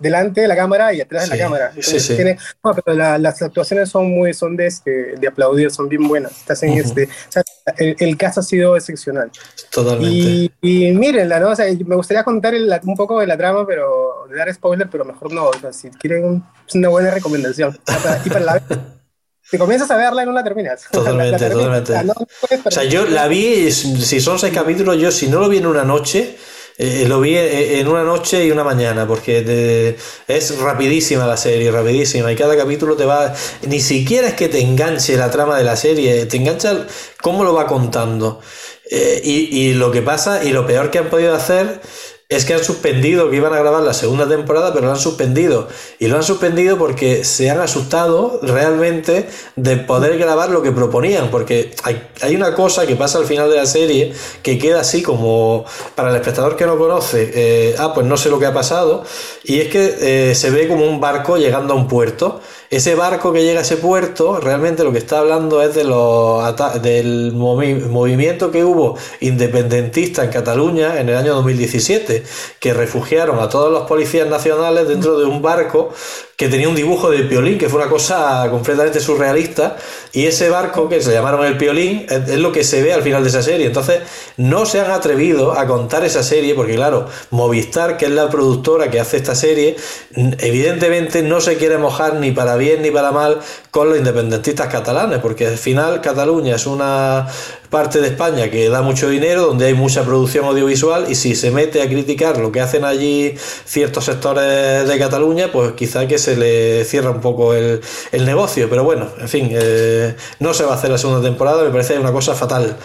[0.00, 1.72] delante de la cámara y atrás sí, de la cámara.
[1.78, 2.16] Sí, sí.
[2.16, 6.08] Tiene, no, pero la, las actuaciones son muy, son de, este, de aplaudir, son bien
[6.08, 6.32] buenas.
[6.32, 6.84] Estás en uh -huh.
[6.84, 7.42] este, o sea,
[7.78, 9.30] el, el, cast ha sido excepcional.
[9.70, 10.08] Totalmente.
[10.10, 11.50] Y, y mírenla, ¿no?
[11.50, 14.88] O sea, me gustaría contar el, un poco de la trama, pero de dar spoiler,
[14.88, 15.48] pero mejor no.
[15.48, 17.76] O sea, si quieren, un, es una buena recomendación.
[18.24, 18.62] y para la
[19.42, 20.86] si comienzas a verla y no la terminas.
[20.92, 22.04] Totalmente, la terminas, totalmente.
[22.04, 25.48] No, no o sea, yo la vi, si son seis capítulos, yo si no lo
[25.48, 26.36] vi en una noche,
[26.78, 29.96] eh, lo vi en una noche y una mañana, porque te,
[30.28, 33.34] es rapidísima la serie, rapidísima, y cada capítulo te va,
[33.66, 36.86] ni siquiera es que te enganche la trama de la serie, te engancha
[37.22, 38.40] cómo lo va contando.
[38.88, 41.80] Eh, y, y, lo que pasa, y lo peor que han podido hacer
[42.28, 45.68] es que han suspendido, que iban a grabar la segunda temporada, pero lo han suspendido.
[46.00, 51.30] Y lo han suspendido porque se han asustado realmente de poder grabar lo que proponían,
[51.30, 54.12] porque hay, hay una cosa que pasa al final de la serie
[54.42, 55.64] que queda así como
[55.94, 59.04] para el espectador que no conoce, eh, ah, pues no sé lo que ha pasado,
[59.44, 62.40] y es que eh, se ve como un barco llegando a un puerto.
[62.68, 66.42] Ese barco que llega a ese puerto, realmente lo que está hablando es de los
[66.82, 72.24] del movi- movimiento que hubo independentista en Cataluña en el año 2017,
[72.58, 75.92] que refugiaron a todos los policías nacionales dentro de un barco
[76.36, 79.78] que tenía un dibujo de Piolín, que fue una cosa completamente surrealista,
[80.12, 83.22] y ese barco que se llamaron el Piolín es, lo que se ve al final
[83.22, 83.66] de esa serie.
[83.66, 84.02] Entonces,
[84.36, 88.90] no se han atrevido a contar esa serie, porque claro, Movistar, que es la productora
[88.90, 89.76] que hace esta serie,
[90.14, 95.20] evidentemente no se quiere mojar ni para bien ni para mal con los independentistas catalanes,
[95.20, 97.28] porque al final Cataluña es una
[97.70, 101.50] parte de España que da mucho dinero, donde hay mucha producción audiovisual, y si se
[101.50, 106.36] mete a criticar lo que hacen allí ciertos sectores de Cataluña, pues quizá que se
[106.36, 107.80] le cierra un poco el,
[108.12, 108.68] el negocio.
[108.70, 111.98] Pero bueno, en fin, eh, no se va a hacer la segunda temporada, me parece
[111.98, 112.76] una cosa fatal.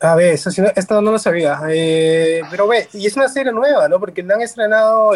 [0.00, 1.58] A ver, eso esto no lo sabía.
[1.70, 3.98] Eh, pero ve, y es una serie nueva, ¿no?
[3.98, 5.12] Porque la han estrenado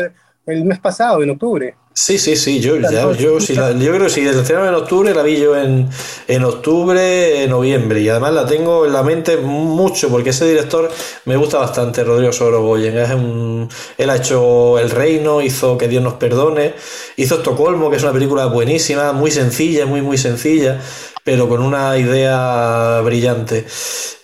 [0.49, 1.75] el mes pasado, en octubre.
[1.93, 4.75] Sí, sí, sí, yo, ya, yo, sí la- yo creo que si la estrenaron en
[4.77, 5.89] octubre, la vi yo en,
[6.29, 10.89] en octubre, en noviembre, y además la tengo en la mente mucho, porque ese director
[11.25, 12.97] me gusta bastante, Rodrigo Sorogoyen.
[12.99, 13.69] Es un,
[13.99, 16.75] él ha hecho El Reino, hizo Que Dios nos perdone,
[17.17, 20.81] hizo Estocolmo, que es una película buenísima, muy sencilla, muy, muy sencilla,
[21.25, 23.67] pero con una idea brillante.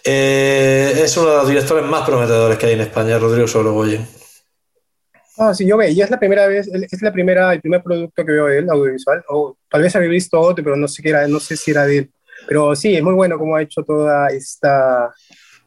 [0.05, 4.07] Eh, es uno de los directores más prometedores que hay en España, Rodrigo Sorogoyen.
[5.37, 8.25] Ah, sí, yo ve, y es la primera vez, es la primera, el primer producto
[8.25, 11.09] que veo de él, audiovisual, o tal vez había visto otro, pero no sé qué
[11.09, 12.11] era, no sé si era de él.
[12.47, 15.13] Pero sí, es muy bueno cómo ha hecho toda esta,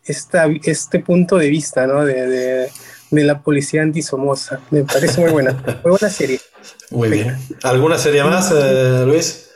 [0.05, 2.05] esta este punto de vista, ¿no?
[2.05, 2.69] De, de,
[3.11, 4.61] de la policía antisomosa.
[4.69, 5.51] Me parece muy buena,
[5.83, 6.39] muy buena serie.
[6.91, 7.37] Muy bien.
[7.63, 9.49] ¿Alguna serie más, eh, Luis?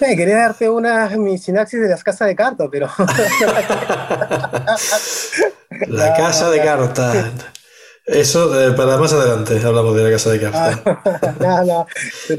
[0.00, 2.88] Eh, quería darte una mi sinapsis de las casas de cartas, pero
[5.88, 7.36] La casa de cartas.
[8.12, 10.80] Eso eh, para más adelante hablamos de la casa de cartas.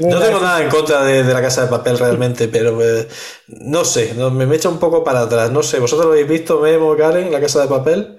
[0.00, 3.08] no, tengo nada en contra de, de la casa de papel realmente, pero eh,
[3.48, 5.50] no sé, no, me, me echa un poco para atrás.
[5.50, 8.18] No sé, ¿vosotros lo habéis visto, Memo, Karen, la casa de papel?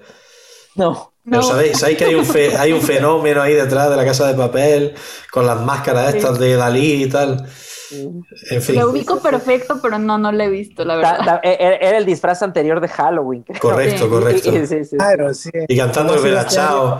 [0.74, 1.12] No.
[1.28, 1.48] Pero No.
[1.48, 4.34] sabéis, sabéis que hay un, fe- hay un fenómeno ahí detrás de la casa de
[4.34, 4.94] papel,
[5.30, 7.46] con las máscaras estas de Dalí y tal.
[7.90, 11.18] En fin, Lo ubico perfecto, pero no, no lo he visto, la verdad.
[11.24, 13.42] ta- e- Era era el disfraz anterior de Halloween.
[13.42, 13.60] creo.
[13.60, 14.08] correcto, Sí.
[14.08, 14.50] correcto.
[14.52, 14.96] Sí, sí, sí.
[14.96, 15.50] Claro, sí.
[15.68, 16.22] Y cantando el.
[16.22, 16.98] Belachao.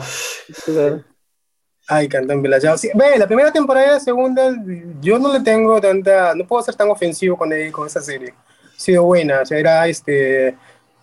[1.86, 2.78] Ay, cantan Belachao.
[2.78, 4.54] Sí, ve, la primera temporada y la segunda,
[5.00, 8.32] yo no le tengo tanta, no puedo ser tan ofensivo con, él, con esa serie.
[8.74, 10.56] Ha sido buena, o sea, era este,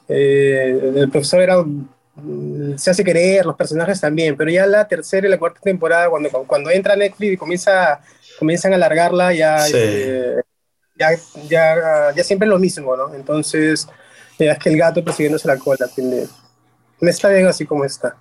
[0.08, 1.64] eh, el profesor era,
[2.78, 6.30] se hace querer, los personajes también, pero ya la tercera y la cuarta temporada, cuando,
[6.48, 8.02] cuando entra Netflix y comienza,
[8.40, 9.78] comienzan a alargarla, ya, Sí.
[9.78, 10.42] este,
[10.98, 11.10] ya,
[11.50, 13.14] ya, ya siempre es lo mismo, ¿no?
[13.16, 13.88] Entonces,
[14.38, 15.90] ya es que el gato persiguiéndose la cola,
[17.02, 18.16] no está bien así como está.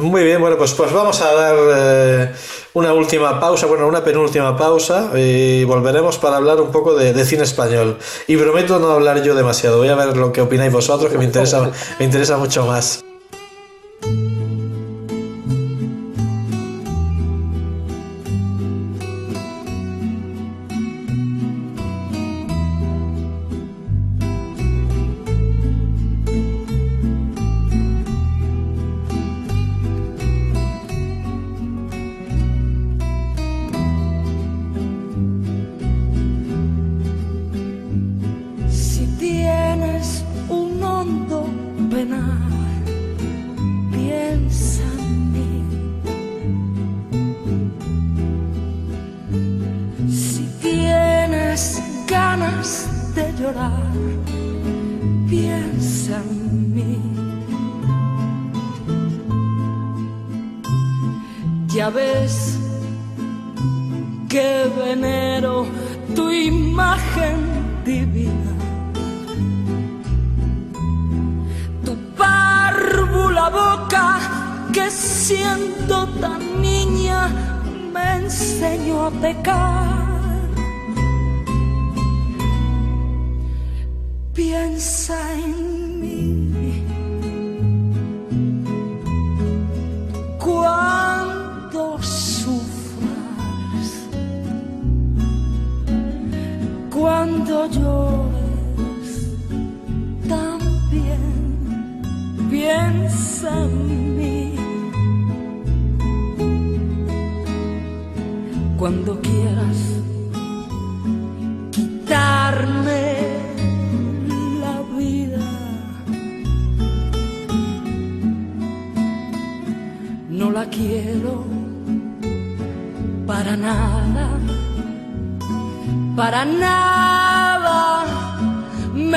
[0.00, 2.32] Muy bien, bueno, pues, pues vamos a dar eh,
[2.72, 7.24] una última pausa, bueno, una penúltima pausa y volveremos para hablar un poco de, de
[7.24, 7.98] cine español.
[8.26, 11.24] Y prometo no hablar yo demasiado, voy a ver lo que opináis vosotros, que me
[11.24, 11.70] interesa,
[12.00, 13.04] me interesa mucho más.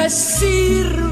[0.09, 1.06] Me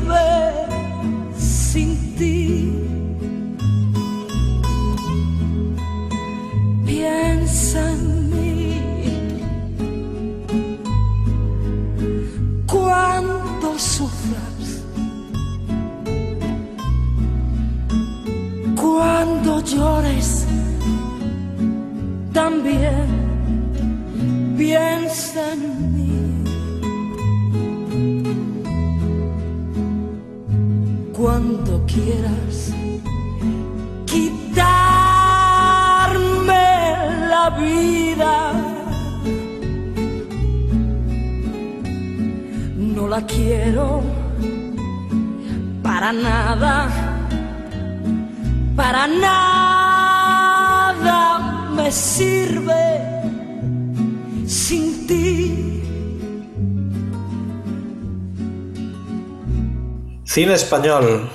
[46.06, 46.88] para nada,
[48.76, 50.40] para nada
[51.76, 53.02] me sirve
[54.46, 55.82] sin ti.
[60.26, 61.28] Cine español.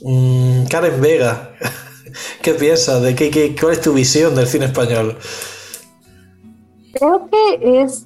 [0.00, 1.54] Mm, Karen Vega.
[2.42, 3.02] ¿Qué piensas?
[3.02, 5.18] ¿De qué, qué, ¿Cuál es tu visión del cine español?
[6.94, 8.05] Creo que es.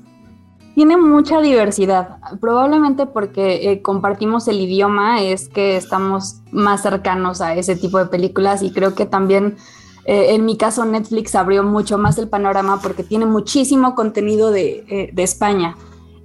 [0.80, 2.16] Tiene mucha diversidad.
[2.40, 8.06] Probablemente porque eh, compartimos el idioma, es que estamos más cercanos a ese tipo de
[8.06, 8.62] películas.
[8.62, 9.58] Y creo que también,
[10.06, 14.86] eh, en mi caso, Netflix abrió mucho más el panorama porque tiene muchísimo contenido de,
[14.88, 15.76] eh, de España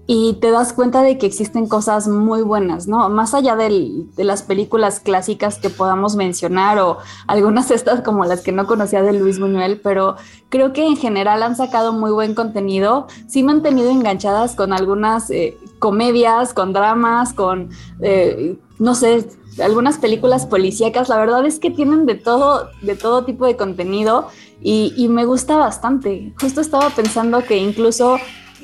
[0.07, 3.09] y te das cuenta de que existen cosas muy buenas, ¿no?
[3.09, 8.51] Más allá de las películas clásicas que podamos mencionar o algunas estas como las que
[8.51, 10.15] no conocía de Luis Buñuel, pero
[10.49, 14.73] creo que en general han sacado muy buen contenido, sí me han tenido enganchadas con
[14.73, 17.69] algunas eh, comedias, con dramas, con,
[18.01, 19.27] eh, no sé,
[19.59, 24.27] algunas películas policíacas, la verdad es que tienen de todo, de todo tipo de contenido
[24.61, 26.33] y, y me gusta bastante.
[26.39, 28.17] Justo estaba pensando que incluso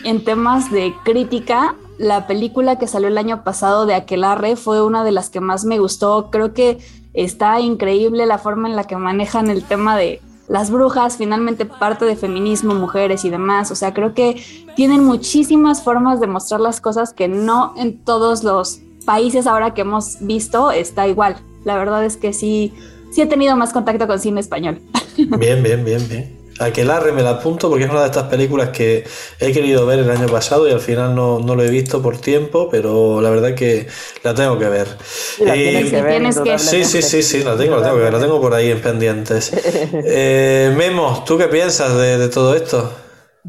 [0.03, 5.03] en temas de crítica, la película que salió el año pasado de Aquelarre fue una
[5.03, 6.29] de las que más me gustó.
[6.31, 6.79] Creo que
[7.13, 12.05] está increíble la forma en la que manejan el tema de las brujas, finalmente parte
[12.05, 13.71] de feminismo, mujeres y demás.
[13.71, 14.43] O sea, creo que
[14.75, 19.81] tienen muchísimas formas de mostrar las cosas que no en todos los países ahora que
[19.81, 21.37] hemos visto está igual.
[21.63, 22.73] La verdad es que sí,
[23.11, 24.81] sí he tenido más contacto con cine español.
[25.17, 26.40] Bien, bien, bien, bien.
[26.59, 29.03] Aquelarre me la apunto porque es una de estas películas que
[29.39, 32.17] he querido ver el año pasado y al final no, no lo he visto por
[32.17, 33.87] tiempo, pero la verdad que
[34.23, 34.87] la tengo que ver.
[35.39, 38.03] La Y- tienes que ver, que- Sí, sí, sí, sí, la tengo, la tengo que
[38.03, 39.51] ver, la tengo por ahí en pendientes.
[40.03, 42.91] Eh, Memo, ¿tú qué piensas de, de todo esto?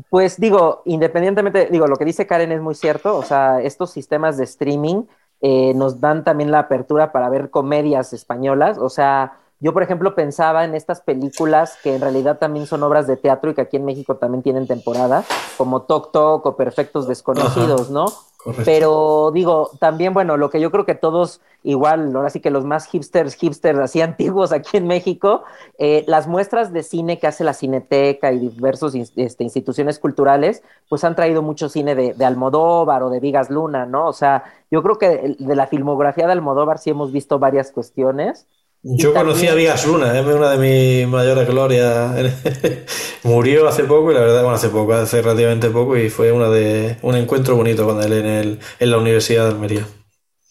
[0.08, 4.38] Pues digo, independientemente, digo, lo que dice Karen es muy cierto, o sea, estos sistemas
[4.38, 5.04] de streaming
[5.42, 10.16] eh, nos dan también la apertura para ver comedias españolas, o sea, yo por ejemplo
[10.16, 13.76] pensaba en estas películas que en realidad también son obras de teatro y que aquí
[13.76, 15.24] en México también tienen temporada,
[15.56, 18.06] como Tok Tok o Perfectos Desconocidos, ¿no?
[18.42, 18.64] Correcto.
[18.64, 22.64] Pero digo, también, bueno, lo que yo creo que todos, igual, ahora sí que los
[22.64, 25.44] más hipsters, hipsters así antiguos aquí en México,
[25.78, 31.04] eh, las muestras de cine que hace la Cineteca y diversas este, instituciones culturales, pues
[31.04, 34.08] han traído mucho cine de, de Almodóvar o de Vigas Luna, ¿no?
[34.08, 34.42] O sea,
[34.72, 38.48] yo creo que de la filmografía de Almodóvar sí hemos visto varias cuestiones.
[38.84, 42.10] Yo Y conocí a también- Vigas Luna, es una de mis mayores glorias.
[43.22, 46.48] Murió hace poco y la verdad, bueno, hace poco, hace relativamente poco y fue una
[46.48, 49.86] de un encuentro bonito con él en, el, en la Universidad de Almería.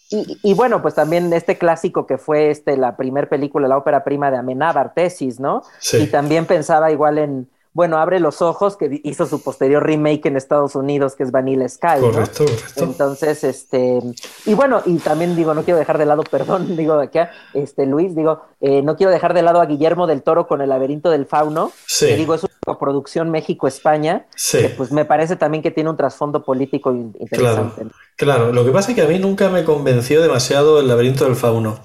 [0.10, 4.04] Y, y bueno, pues también este clásico que fue este, la primer película, la ópera
[4.04, 5.64] prima de Amenábar, Tesis, ¿no?
[5.80, 5.98] Sí.
[5.98, 10.36] Y también pensaba igual en, bueno, Abre los Ojos, que hizo su posterior remake en
[10.36, 12.12] Estados Unidos, que es Vanilla Sky, ¿no?
[12.12, 12.84] Correcto, correcto.
[12.84, 14.00] Entonces, este,
[14.46, 18.16] y bueno, y también digo, no quiero dejar de lado, perdón, digo acá, este, Luis,
[18.16, 21.26] digo, eh, no quiero dejar de lado a Guillermo del Toro con El laberinto del
[21.26, 22.08] fauno, Sí.
[22.08, 24.60] que digo, es una coproducción México-España, Sí.
[24.60, 27.86] que pues me parece también que tiene un trasfondo político in- interesante.
[27.86, 27.92] ¿no?
[28.22, 31.36] Claro, lo que pasa es que a mí nunca me convenció demasiado el laberinto del
[31.36, 31.80] fauno.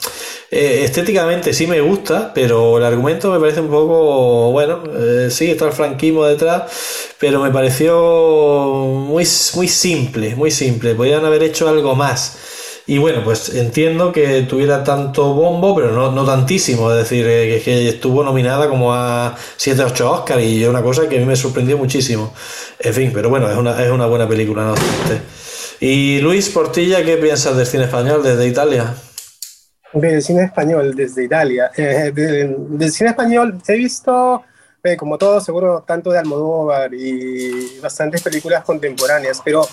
[0.51, 5.51] Eh, estéticamente sí me gusta, pero el argumento me parece un poco, bueno, eh, sí,
[5.51, 6.65] está el franquismo detrás,
[7.19, 7.97] pero me pareció
[9.09, 10.95] muy, muy simple, muy simple.
[10.95, 12.37] Podrían haber hecho algo más.
[12.87, 16.93] Y bueno, pues entiendo que tuviera tanto bombo, pero no, no tantísimo.
[16.93, 21.09] Es decir, eh, que, estuvo nominada como a 7 o 8 Oscars y una cosa
[21.09, 22.35] que a mí me sorprendió muchísimo.
[22.79, 24.75] En fin, pero bueno, es una, es una buena película, no.
[25.81, 28.95] Y Luis Portilla, ¿qué piensas del cine español desde Italia?
[29.93, 31.71] Del cine español desde Italia.
[31.77, 34.43] Eh, de- del cine español he visto
[34.83, 39.67] eh, como todo, seguro, tanto de Almodóvar y bastantes películas contemporáneas, pero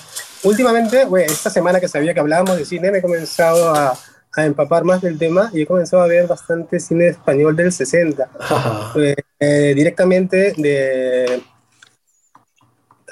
[0.43, 3.95] últimamente, bueno, esta semana que sabía que hablábamos de cine, me he comenzado a,
[4.35, 8.27] a empapar más del tema y he comenzado a ver bastante cine español del 60,
[8.95, 11.43] eh, eh, directamente de...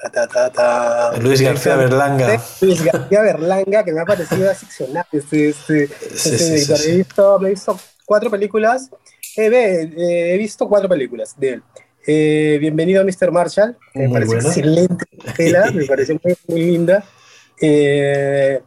[0.04, 2.42] ta, ta, ta, ta, Luis García Berlanga.
[2.62, 5.06] Luis García Berlanga, que me ha parecido excepcional.
[5.12, 6.78] Este, este, Sí, este sí, director.
[6.78, 6.90] sí, sí.
[6.92, 8.90] He, visto, he visto cuatro películas.
[9.38, 11.64] Eh, eh, he visto cuatro películas de él.
[12.06, 13.32] Eh, Bienvenido a Mr.
[13.32, 14.50] Marshall, me Muy parece buena.
[14.50, 15.06] excelente.
[15.38, 17.04] tela, me parece muy, muy linda.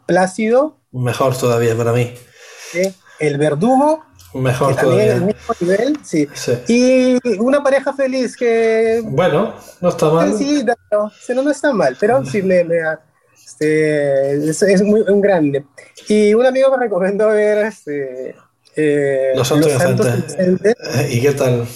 [0.07, 2.14] Plácido, Mejor todavía para mí.
[3.18, 4.05] El Verdugo,
[4.41, 5.26] que Mejor también el todavía.
[5.26, 5.99] mismo nivel.
[6.05, 6.28] Sí.
[6.35, 6.53] Sí.
[6.68, 10.37] Y Una pareja feliz, que Bueno, no está mal.
[10.37, 12.76] Sí, no, no, no está mal, pero sí me, me
[13.47, 15.64] este, es, es muy un grande.
[16.09, 18.35] Y un amigo me recomendó ver este,
[18.76, 20.07] eh, Los Santos Inocentes.
[20.07, 21.66] Inocentes Eh, ¿Y qué tal?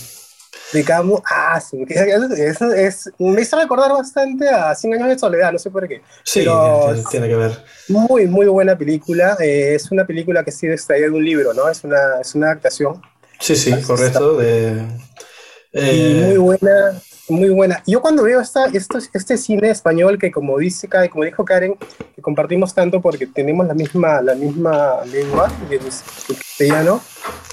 [0.72, 1.20] De Camus.
[1.24, 5.70] Ah, sí, eso, es, me hizo recordar bastante a Cien años de soledad, no sé
[5.70, 6.02] por qué.
[6.24, 7.64] Sí, Pero- tiene, tiene que ver.
[7.88, 9.36] Muy, muy buena película.
[9.40, 11.68] eh, es una película que ha sido extraída de un libro, ¿no?
[11.68, 13.00] Es una, es una adaptación.
[13.40, 14.36] Sí, sí, Así correcto.
[14.36, 14.82] De,
[15.72, 17.82] eh, muy buena, muy buena.
[17.86, 21.76] Yo cuando veo esta, esto, este cine español que como dice como dijo Karen,
[22.16, 27.00] que compartimos tanto porque tenemos la misma, la misma lengua, que es el castellano,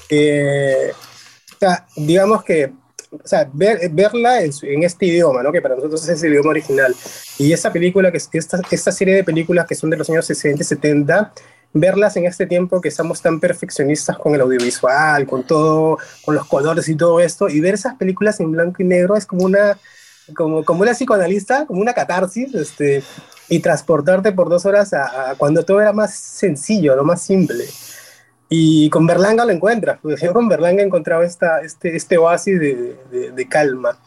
[0.08, 2.72] eh, o sea, digamos que
[3.12, 5.52] o sea, ver- verla en, en este idioma, ¿no?
[5.52, 6.94] que para nosotros es el idioma original,
[7.38, 10.26] y esa película, que es- esta, esta serie de películas que son de los años
[10.26, 11.32] 60 y 70,
[11.72, 16.46] verlas en este tiempo que estamos tan perfeccionistas con el audiovisual, con todo, con los
[16.46, 19.78] colores y todo esto, y ver esas películas en blanco y negro es como una,
[20.34, 23.02] como, como una psicoanalista, como una catarsis, este,
[23.48, 27.64] y transportarte por dos horas a, a cuando todo era más sencillo, lo más simple.
[28.48, 32.60] Y con Berlanga lo encuentras, porque yo con Berlanga he encontrado esta, este, este oasis
[32.60, 33.98] de, de- de calma.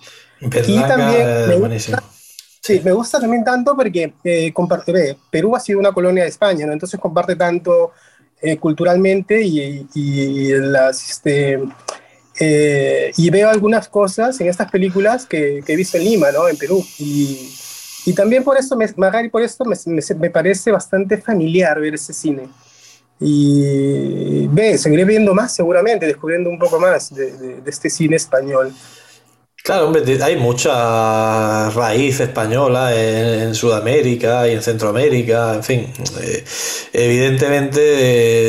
[0.42, 2.04] Berlanga también me gusta-.
[2.62, 6.66] Sí, me gusta también tanto porque eh, comparte, Perú ha sido una colonia de España,
[6.66, 6.74] ¿no?
[6.74, 7.92] Entonces comparte tanto
[8.42, 11.60] eh, culturalmente y, y las, este,
[12.40, 16.48] eh, y veo algunas cosas en estas películas que, que he visto en Lima, ¿no?
[16.48, 16.86] En Perú.
[17.00, 17.52] Y,
[18.06, 21.96] y también por eso, me, Magari, por esto me, me, me parece bastante familiar ver
[21.96, 22.48] ese cine.
[23.20, 28.74] Y ve, seguiré viendo más seguramente, descubriendo un poco más de, de- este cine español.
[29.64, 35.94] Claro, hombre, hay mucha raíz española en, Sudamérica y en Centroamérica, en fin.
[36.22, 36.44] eh,
[36.94, 37.80] evidentemente,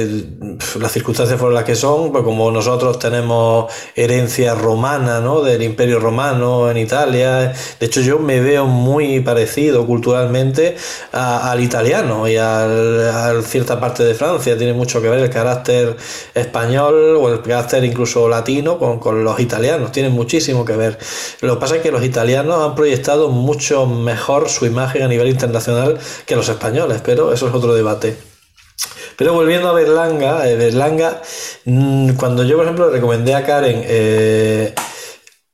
[0.02, 0.24] eh,
[0.78, 5.42] las circunstancias fueron las que son, pues como nosotros tenemos herencia romana, ¿no?
[5.42, 7.52] Del Imperio Romano en Italia.
[7.78, 10.76] De hecho, yo me veo muy parecido culturalmente
[11.12, 14.56] al italiano y al- a cierta parte de Francia.
[14.56, 15.96] Tiene mucho que ver el carácter
[16.34, 19.92] español o el carácter incluso latino con, con los italianos.
[19.92, 20.98] Tiene muchísimo que ver.
[21.40, 25.28] Lo que pasa es que los italianos han proyectado mucho mejor su imagen a nivel
[25.28, 28.30] internacional que los españoles, pero eso es otro debate.
[29.20, 31.20] Pero volviendo a Berlanga, eh, Berlanga,
[31.66, 34.74] mm, cuando yo, por ejemplo, le recomendé a Karen eh,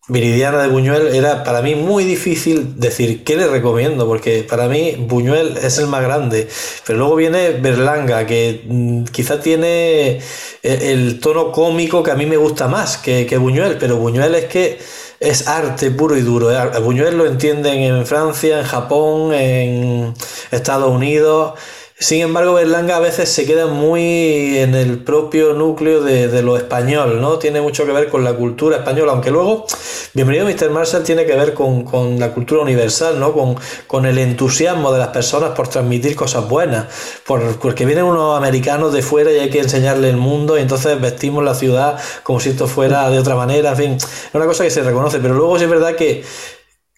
[0.09, 4.95] Viridiana de Buñuel, era para mí muy difícil decir qué le recomiendo, porque para mí
[4.97, 6.47] Buñuel es el más grande.
[6.87, 10.21] Pero luego viene Berlanga, que mm, quizá tiene
[10.63, 14.37] el, el tono cómico que a mí me gusta más que, que Buñuel, pero Buñuel
[14.37, 14.79] es que
[15.21, 16.51] es arte puro y duro.
[16.51, 20.15] A Buñuel lo entienden en Francia, en Japón, en
[20.51, 21.59] Estados Unidos.
[21.99, 27.23] Sin embargo, Berlanga a veces se queda muy en el propio núcleo de, lo español,
[27.23, 27.39] ¿no?
[27.39, 29.65] Tiene mucho que ver con la cultura española, aunque luego,
[30.13, 30.69] bienvenido Mr.
[30.69, 33.33] Marshall tiene que ver con, con la cultura universal, ¿no?
[33.33, 36.87] Con, con el entusiasmo de las personas por transmitir cosas buenas,
[37.25, 41.01] por, porque vienen unos americanos de fuera y hay que enseñarle el mundo y entonces
[41.01, 44.65] vestimos la ciudad como si esto fuera de otra manera, en fin, es una cosa
[44.65, 46.23] que se reconoce, pero luego sí es verdad que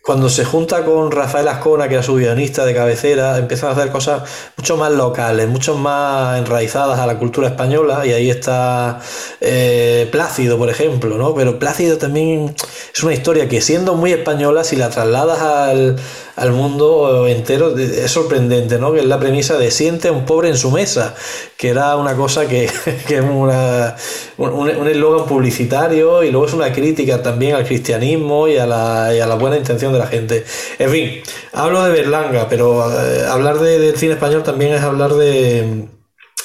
[0.08, 3.92] cuando se junta con Rafael Ascona, que era su guionista de cabecera, empiezan a hacer
[3.92, 4.22] cosas
[4.56, 9.00] mucho más locales, mucho más enraizadas a la cultura española, y ahí está
[9.42, 11.34] eh, Plácido, por ejemplo, ¿no?
[11.34, 12.56] Pero Plácido también
[12.94, 15.96] es una historia que siendo muy española, si la trasladas al,
[16.38, 18.92] al mundo entero, es sorprendente, ¿no?
[18.92, 21.14] Que es la premisa de siente a un pobre en su mesa,
[21.56, 22.70] que era una cosa que,
[23.08, 23.96] que es una,
[24.38, 29.20] un eslogan publicitario y luego es una crítica también al cristianismo y a la, y
[29.20, 30.44] a la buena intención de la gente.
[30.78, 31.10] En fin,
[31.52, 35.86] hablo de Berlanga, pero eh, hablar de- del cine español también es hablar de,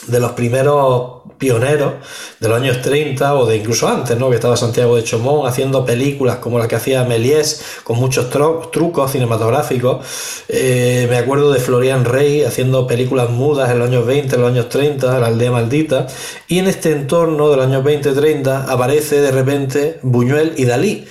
[0.08, 1.94] de los primeros pioneros
[2.40, 4.30] de los años 30 o de incluso antes, ¿no?
[4.30, 9.12] Que estaba Santiago de Chomón haciendo películas como la que hacía Méliès con muchos trucos
[9.12, 10.06] cinematográficos.
[10.48, 14.52] Eh, me acuerdo de Florian Rey haciendo películas mudas en los años 20, en los
[14.52, 16.08] años 30, La aldea maldita.
[16.48, 21.06] Y en este entorno de los años 20-30 aparece de repente Buñuel y Dalí.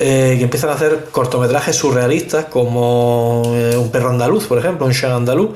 [0.00, 4.92] eh, que empiezan a hacer cortometrajes surrealistas como eh, Un perro andaluz, por ejemplo, un
[4.92, 5.50] chat andaluz.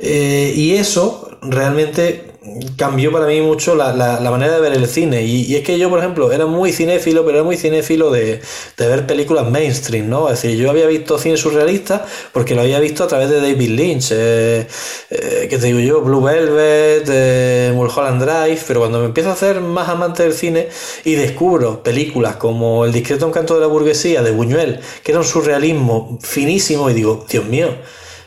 [0.00, 2.32] Y eso realmente
[2.76, 5.22] cambió para mí mucho la, la, la manera de ver el cine.
[5.22, 8.40] Y, y, es que yo, por ejemplo, era muy cinéfilo, pero era muy cinéfilo de,
[8.76, 10.28] de, ver películas mainstream, ¿no?
[10.28, 13.70] Es decir, yo había visto cine surrealista porque lo había visto a través de David
[13.70, 14.66] Lynch, eh,
[15.10, 19.34] eh, que te digo yo, Blue Velvet, eh, Mulholland Drive, pero cuando me empiezo a
[19.34, 20.68] hacer más amante del cine
[21.04, 25.26] y descubro películas como El discreto encanto de la burguesía de Buñuel, que era un
[25.26, 27.68] surrealismo finísimo, y digo, Dios mío,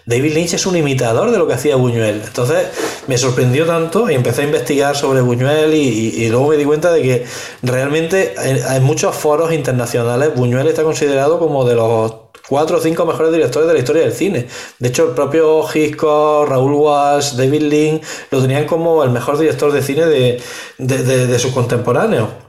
[0.06, 2.22] David Lynch es un imitador de lo que hacía Buñuel.
[2.26, 2.68] Entonces
[3.08, 7.01] me sorprendió tanto y empecé a investigar sobre Buñuel y, luego me di cuenta de
[7.01, 7.26] que
[7.64, 12.14] realmente en, muchos foros internacionales Buñuel está considerado como de los
[12.47, 14.47] cuatro o cinco mejores directores de la historia del cine.
[14.78, 19.72] De hecho, el propio Hitchcock, Raúl Walsh, David Lynch lo tenían como el mejor director
[19.72, 20.39] de cine de,
[20.78, 22.44] de, de sus contemporáneos.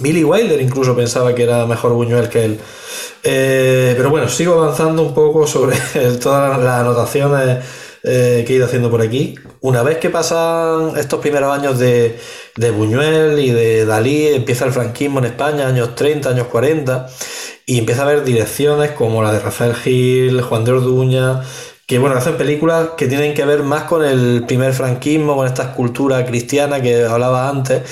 [0.00, 2.60] Billy Wilder incluso pensaba que era mejor Buñuel que él.
[3.22, 5.76] Eh, pero bueno, sigo avanzando un poco sobre
[6.22, 7.64] todas las anotaciones
[8.02, 9.34] eh, que he ido haciendo por aquí.
[9.60, 12.18] Una vez que pasan estos primeros años de,
[12.54, 17.06] de, Buñuel y de Dalí, empieza el franquismo en España, años 30, años 40,
[17.64, 21.40] y empieza a haber direcciones como la de Rafael Gil, Juan de Orduña,
[21.86, 25.62] que bueno, hacen películas que tienen que ver más con el primer franquismo, con esta
[25.62, 27.82] escultura cristiana que hablaba antes,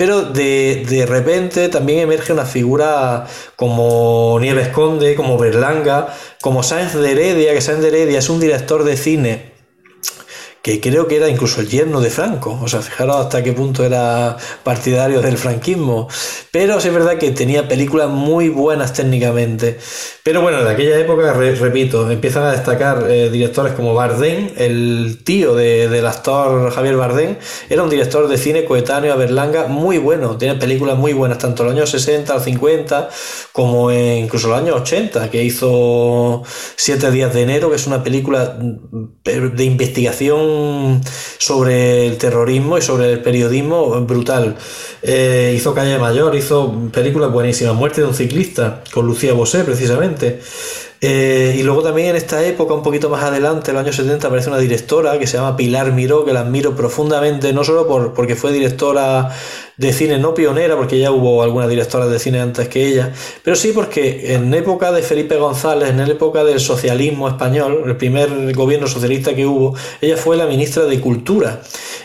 [0.00, 6.08] pero de, de, repente también emerge una figura como Nieves Conde, como Berlanga,
[6.40, 9.49] como Sáenz de Heredia, que Sáenz de Heredia es un director de cine
[10.62, 13.84] que creo que era incluso el yerno de Franco, o sea, fijaros hasta qué punto
[13.84, 16.08] era partidario del franquismo,
[16.52, 19.78] pero sí es verdad que tenía películas muy buenas técnicamente,
[20.22, 25.22] pero bueno, de aquella época, re, repito, empiezan a destacar eh, directores como Bardem, el
[25.24, 27.36] tío de, del actor Javier Bardem,
[27.70, 31.62] era un director de cine coetáneo a Berlanga muy bueno, tiene películas muy buenas, tanto
[31.62, 33.08] en los años 60 o 50,
[33.52, 36.42] como en, incluso en los años 80, que hizo
[36.76, 38.58] Siete días de enero, que es una película
[39.24, 40.49] de investigación
[41.38, 44.56] sobre el terrorismo y sobre el periodismo brutal.
[45.02, 50.40] Eh, hizo Calle Mayor, hizo películas buenísimas, Muerte de un ciclista, con Lucía Bosé precisamente.
[51.02, 54.26] Eh, y luego también en esta época, un poquito más adelante, en los años 70,
[54.26, 58.12] aparece una directora que se llama Pilar Miró, que la admiro profundamente, no solo por,
[58.12, 59.34] porque fue directora
[59.78, 63.56] de cine, no pionera, porque ya hubo algunas directoras de cine antes que ella, pero
[63.56, 68.86] sí porque en época de Felipe González, en época del socialismo español, el primer gobierno
[68.86, 71.62] socialista que hubo, ella fue la ministra de Cultura.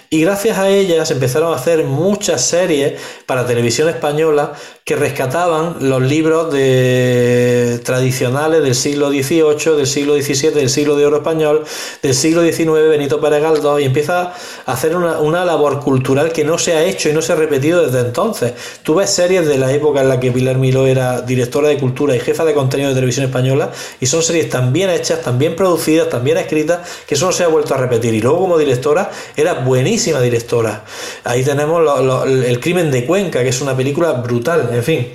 [0.09, 2.93] Y gracias a ella se empezaron a hacer muchas series
[3.25, 4.53] para televisión española
[4.85, 11.07] que rescataban los libros de tradicionales del siglo XVIII, del siglo XVII, del siglo de
[11.07, 11.63] oro español,
[12.03, 14.33] del siglo XIX, Benito Pérez Galdós, y empieza
[14.63, 17.83] a hacer una, labor cultural que no se ha hecho y no se ha repetido
[17.83, 18.53] desde entonces.
[18.83, 22.15] Tú ves series de la época en la que Pilar Miró era directora de cultura
[22.15, 25.55] y jefa de contenido de televisión española, y son series tan bien hechas, tan bien
[25.55, 28.13] producidas, tan bien escritas, que eso no se ha vuelto a repetir.
[28.13, 30.83] Y luego como directora era buenísima directora.
[31.23, 31.81] Ahí tenemos
[32.27, 35.07] el crimen de Cuenca, que es una película brutal, en fin.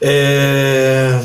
[0.00, 1.20] Eh,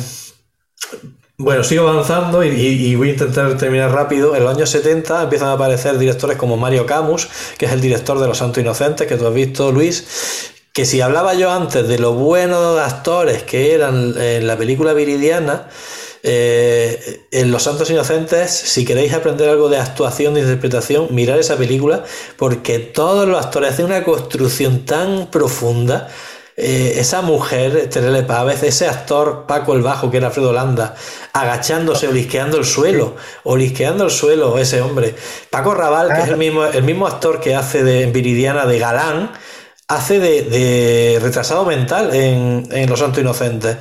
[1.39, 4.35] bueno, sigo avanzando y, voy a intentar terminar rápido.
[4.35, 8.19] En los años 70 empiezan a aparecer directores como Mario Camus, que es el director
[8.19, 10.51] de Los Santos Inocentes, que tú has visto, Luis.
[10.73, 15.67] Que si hablaba yo antes de lo buenos actores que eran en la película Viridiana,
[16.23, 21.55] eh, en Los Santos Inocentes, si queréis aprender algo de actuación, de interpretación, mirar esa
[21.55, 22.03] película,
[22.37, 26.09] porque todos los actores hacen una construcción tan profunda
[26.59, 30.95] eh, esa mujer, Terele Pávez, ese actor Paco el Bajo, que era Alfredo Landa,
[31.31, 35.15] agachándose, olisqueando el suelo, olisqueando el suelo, ese hombre.
[35.51, 39.31] Paco Raval, que es el mismo, el mismo actor que hace de Viridiana de Galán,
[39.89, 43.77] hace de, retrasado mental en, Los Santos Inocentes.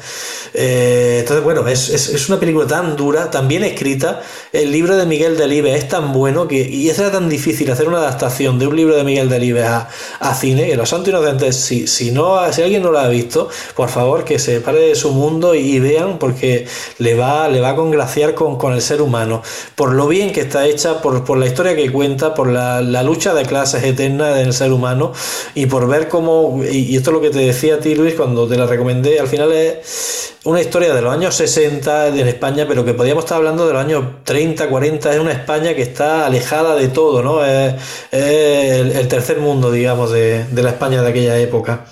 [0.54, 4.22] Eh, entonces, bueno, es, es, una película tan dura, tan bien escrita.
[4.52, 7.98] El libro de Miguel Delibes es tan bueno que, y es tan difícil hacer una
[7.98, 9.88] adaptación de un libro de Miguel Delibes a,
[10.20, 13.48] a cine, que Los Santos Inocentes, si, si, no, si alguien no lo ha visto,
[13.74, 17.60] por favor que se pare de su mundo y, y vean, porque le va, le
[17.60, 19.42] va a congraciar con, con, el ser humano.
[19.74, 23.02] Por lo bien que está hecha, por, por la historia que cuenta, por la, la
[23.02, 25.12] lucha de clases eterna del ser humano
[25.56, 28.14] y por ver ver cómo, y esto es lo que te decía a ti Luis
[28.14, 32.66] cuando te la recomendé, al final es una historia de los años 60 en España,
[32.68, 36.26] pero que podríamos estar hablando de los años 30, 40, es una España que está
[36.26, 37.44] alejada de todo, ¿no?
[37.44, 37.74] Es,
[38.12, 41.86] es el, el, tercer mundo, digamos, de, de la España de aquella época.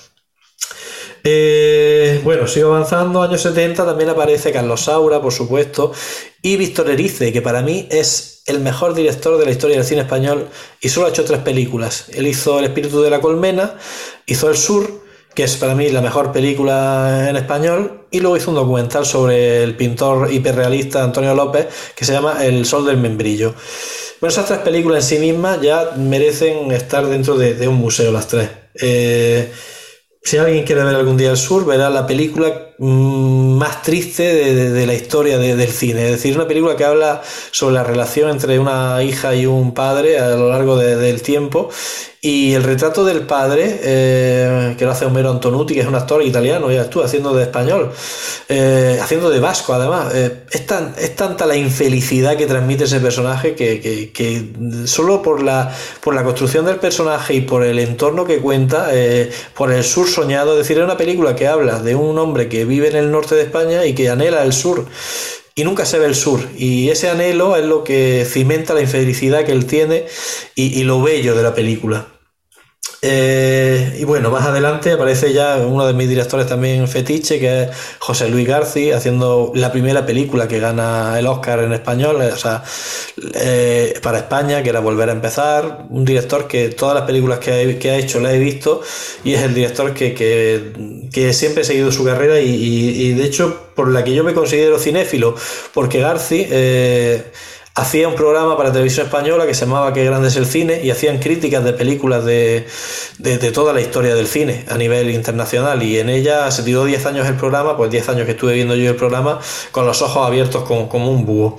[1.25, 3.23] Eh, bueno, sigo avanzando.
[3.23, 5.93] Años 70 también aparece Carlos Saura, por supuesto,
[6.43, 10.03] y Víctor Erice, que para mí es el mejor director de la historia del cine
[10.03, 10.49] español
[10.81, 12.11] y solo ha hecho tres películas.
[12.13, 13.79] Él hizo El espíritu de la colmena,
[14.27, 15.05] hizo El Sur
[15.35, 19.65] que es para mí la mejor película en español, y luego hizo un documental sobre
[19.65, 21.67] el pintor hiperrealista Antonio López
[21.97, 23.55] que se llama El Sol del Membrillo.
[24.21, 28.29] Bueno, esas tres películas en sí mismas ya merecen estar dentro de, un museo, las
[28.29, 28.49] tres.
[28.75, 29.53] Eh,
[30.25, 34.23] si alguien quiere ver algún día el sur, verá la película más triste
[34.73, 36.07] de, la historia del cine.
[36.07, 40.19] Es decir, una película que habla sobre la relación entre una hija y un padre
[40.19, 41.71] a lo largo del tiempo
[42.25, 46.23] y el retrato del padre, eh, que lo hace Homero Antonuti, que es un actor
[46.23, 47.93] italiano, ya estuvo haciendo de español,
[48.49, 50.11] eh, haciendo de vasco además.
[50.15, 54.53] Eh, es, tan, es tanta la infelicidad que transmite ese personaje que,
[54.87, 55.71] solo por la,
[56.01, 58.89] por la construcción del personaje y por el entorno que cuenta,
[59.55, 62.64] por el sur soñado, es decir, es una película que habla de un hombre que
[62.65, 64.87] vive en el norte de España y que anhela el sur
[65.55, 66.41] y nunca se ve el sur.
[66.57, 70.07] Y ese anhelo es lo que cimenta la infelicidad que él tiene
[70.55, 72.14] y lo bello de la película.
[73.07, 77.69] Eh, y bueno, más adelante aparece ya uno de mis directores también fetiche, que es
[77.99, 82.65] José Luis García, haciendo la primera película que gana el Oscar en español, o sea,
[83.35, 85.85] eh, para España, que era Volver a empezar.
[85.91, 88.81] Un director que todas las películas que ha, hecho las he visto
[89.23, 93.89] y es el director que, que, siempre he seguido su carrera y, de hecho por
[93.93, 95.35] la que yo me considero cinéfilo,
[95.75, 96.47] porque García...
[96.49, 97.23] Eh,
[97.75, 100.91] hacía un programa para televisión española que se llamaba Qué grande es el cine y
[100.91, 102.67] hacían críticas de películas de,
[103.53, 107.27] toda la historia del cine a nivel internacional y en ella se tiró 10 años
[107.27, 109.41] el programa, pues 10 años que estuve viendo yo el programa
[109.73, 111.59] con los ojos abiertos como, como un búho.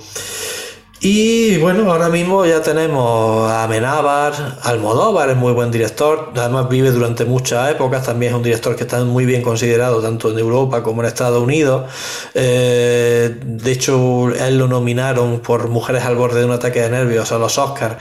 [1.00, 4.32] Y bueno, ahora mismo ya tenemos a Amenábar,
[4.62, 8.84] Almodóvar es muy buen director, además vive durante muchas épocas, también es un director que
[8.84, 11.90] está muy bien considerado tanto en Europa como en Estados Unidos.
[12.32, 17.30] Eh, de hecho, él lo nominaron por Mujeres al borde de un ataque de nervios
[17.30, 17.96] a los Oscars,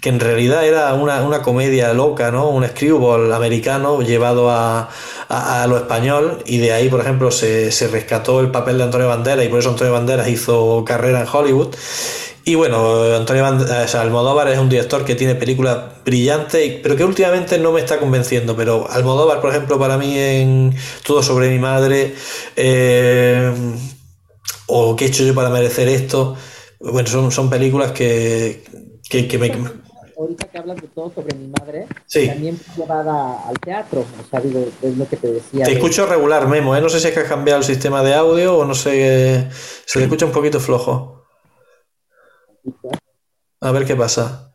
[0.00, 2.48] que en realidad era una, comedia loca, ¿no?
[2.48, 4.88] Un screwball americano llevado a,
[5.68, 9.44] lo español y de ahí, por ejemplo, se, se rescató el papel de Antonio Banderas
[9.44, 11.76] y por eso Antonio Banderas hizo carrera en Hollywood.
[12.50, 17.70] Y bueno, Antonio Almodóvar es un director que tiene películas brillantes, pero que últimamente no
[17.70, 18.56] me está convenciendo.
[18.56, 20.74] Pero Almodóvar, por ejemplo, para mí en
[21.06, 22.12] Todo sobre mi madre,
[22.56, 23.52] eh,
[24.66, 26.36] o ¿Qué he hecho yo para merecer esto?
[26.80, 28.64] Bueno, son, son películas que,
[29.08, 29.52] que, me...
[30.18, 34.66] Ahorita que hablas de Todo sobre mi madre, también llevada al teatro, o sea, digo,
[34.82, 35.66] es lo que te decía.
[35.66, 36.80] Te escucho regular, Memo, ¿eh?
[36.80, 39.46] no sé si es que ha cambiado el sistema de audio o no sé,
[39.86, 41.19] se le escucha un poquito flojo.
[43.60, 44.52] A ver qué pasa.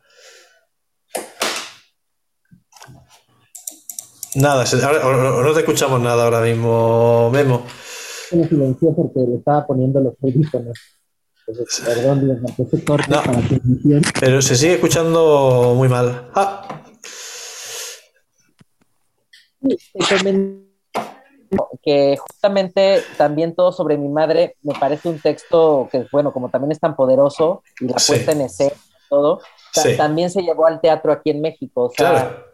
[4.34, 7.64] Nada, no te escuchamos nada ahora mismo, Memo.
[8.32, 10.78] Me silenció porque le estaba poniendo los audífonos.
[11.84, 12.44] Perdón,
[13.08, 13.22] no,
[14.20, 16.28] Pero se sigue escuchando muy mal.
[16.34, 16.82] Ah.
[21.82, 26.72] Que justamente también todo sobre mi madre me parece un texto que, bueno, como también
[26.72, 28.76] es tan poderoso y la puesta en escena
[29.08, 29.40] todo,
[29.96, 31.92] también se llevó al teatro aquí en México.
[31.96, 32.46] claro.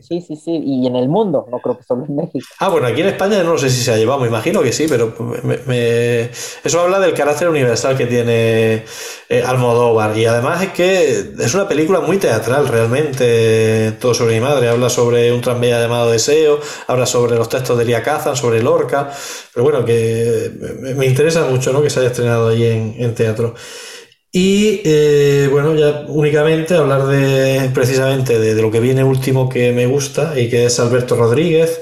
[0.00, 2.44] Sí, sí, sí, y en el mundo, no creo que solo en México.
[2.58, 4.86] Ah, bueno, aquí en España no sé si se ha llevado, me imagino que sí,
[4.88, 5.14] pero
[6.64, 8.84] eso habla del carácter universal que tiene
[9.28, 10.16] eh, Almodóvar.
[10.18, 14.68] Y además es que es una película muy teatral, realmente, todo sobre mi madre.
[14.68, 19.12] Habla sobre un tranvía llamado Deseo, habla sobre los textos de Elia Kazan, sobre Lorca,
[19.52, 20.50] pero bueno, que
[20.96, 21.80] me interesa mucho ¿no?
[21.80, 23.54] que se haya estrenado ahí en, en teatro.
[24.36, 29.86] Y eh, bueno, ya únicamente hablar de precisamente de, lo que viene último que me
[29.86, 31.80] gusta y que es Alberto Rodríguez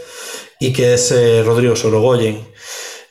[0.60, 2.46] y que es eh, Rodrigo Sorogoyen.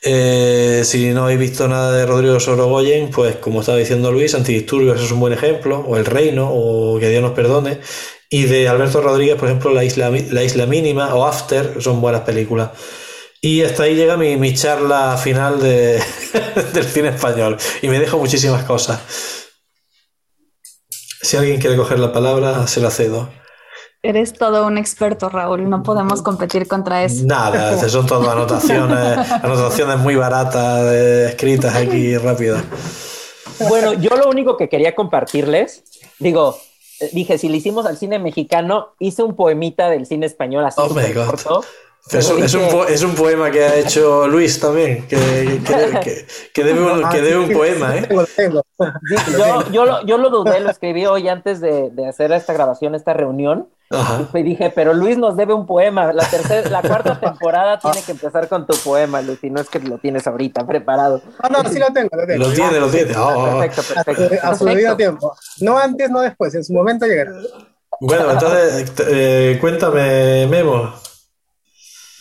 [0.00, 5.02] Eh, si no habéis visto nada de Rodrigo Sorogoyen, pues como estaba diciendo Luis, Antidisturbios
[5.02, 7.80] es un buen ejemplo, o El Reino, o Que Dios nos perdone.
[8.30, 12.20] Y de Alberto Rodríguez, por ejemplo, La Isla, La Isla Mínima o After son buenas
[12.20, 12.70] películas.
[13.44, 16.00] Y hasta ahí llega mi, mi charla final de,
[16.72, 17.56] del cine español.
[17.82, 19.00] Y me dejo muchísimas cosas.
[21.20, 23.28] Si alguien quiere coger la palabra, se la cedo.
[24.00, 25.68] Eres todo un experto, Raúl.
[25.68, 27.24] No podemos competir contra eso.
[27.26, 32.62] Nada, son todas anotaciones, anotaciones muy baratas, escritas aquí rápidas.
[33.68, 35.82] Bueno, yo lo único que quería compartirles,
[36.20, 36.58] digo,
[37.12, 40.80] dije, si le hicimos al cine mexicano, hice un poemita del cine español así.
[40.80, 41.64] Oh my God.
[42.10, 42.42] Es un,
[42.88, 45.60] es, un, poema que ha hecho Luis también, que,
[46.52, 48.08] que, debe, un, que debe un poema, ¿eh?
[49.38, 52.94] Yo, yo, lo, yo lo dudé, lo escribí hoy antes de, de hacer esta grabación,
[52.94, 53.68] esta reunión.
[54.32, 56.12] Y dije, pero Luis nos debe un poema.
[56.12, 59.68] La tercera, la cuarta temporada tiene que empezar con tu poema, Luis, y no es
[59.68, 61.20] que lo tienes ahorita preparado.
[61.38, 62.44] Ah, no, sí lo tengo, lo tengo.
[62.46, 63.14] Lo tiene, lo tiene.
[63.16, 64.46] Oh, perfecto, perfecto.
[64.46, 65.34] A su debido tiempo.
[65.60, 67.32] No antes, no después, en su momento llegará.
[68.00, 70.92] Bueno, entonces, eh, cuéntame, Memo.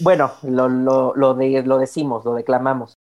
[0.02, 2.98] Bueno, lo, lo, lo, de, lo decimos, lo declamamos.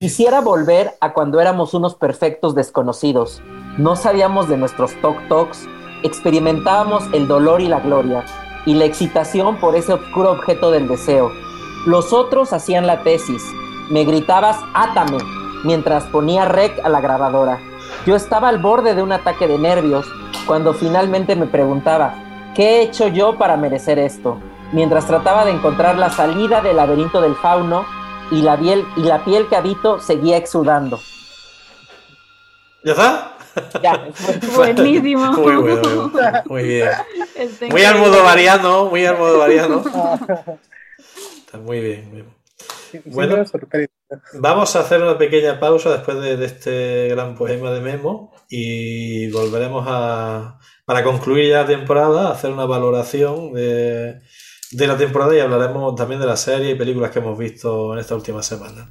[0.00, 3.42] Quisiera volver a cuando éramos unos perfectos desconocidos.
[3.76, 5.68] No sabíamos de nuestros toc-tocs,
[6.04, 8.24] experimentábamos el dolor y la gloria,
[8.66, 11.32] y la excitación por ese oscuro objeto del deseo.
[11.86, 13.42] Los otros hacían la tesis.
[13.90, 15.18] Me gritabas, átame,
[15.64, 17.58] mientras ponía rec a la grabadora.
[18.06, 20.06] Yo estaba al borde de un ataque de nervios
[20.46, 22.14] cuando finalmente me preguntaba,
[22.54, 24.38] ¿qué he hecho yo para merecer esto?
[24.72, 27.84] Mientras trataba de encontrar la salida del laberinto del fauno
[28.30, 30.98] y la piel, y la piel que habito seguía exudando.
[32.84, 33.30] ¿Ya está?
[33.82, 34.08] Ya,
[34.56, 35.32] Buenísimo.
[35.32, 36.12] Muy bueno,
[36.46, 36.88] muy bien.
[37.36, 39.84] Está Muy al modo variano, muy al modo variano.
[41.46, 42.08] Está muy bien.
[42.10, 42.34] muy bien.
[43.06, 43.44] Bueno.
[44.34, 49.30] Vamos a hacer una pequeña pausa después de, de este gran poema de Memo y
[49.30, 54.20] volveremos a, para concluir ya la temporada, a hacer una valoración de,
[54.76, 58.00] de la temporada y hablaremos también de la serie y películas que hemos visto en
[58.00, 58.88] esta última semana.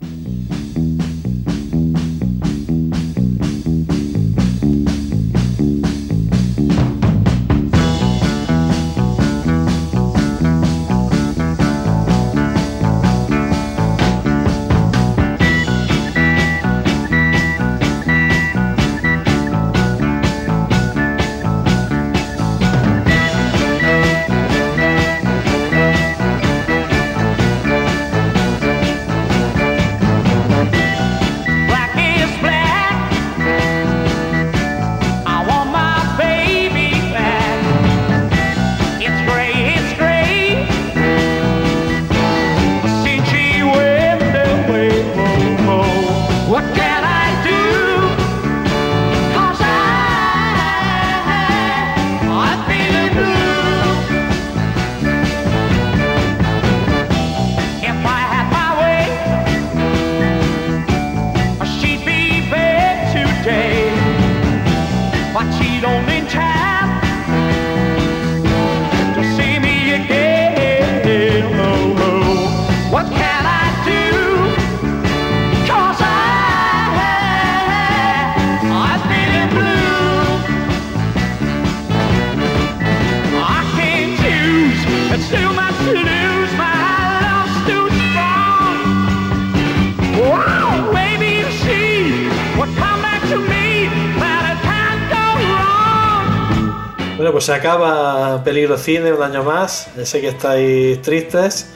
[97.53, 99.87] Se acaba Peligro Cine un año más.
[99.95, 101.69] Ya sé que estáis tristes,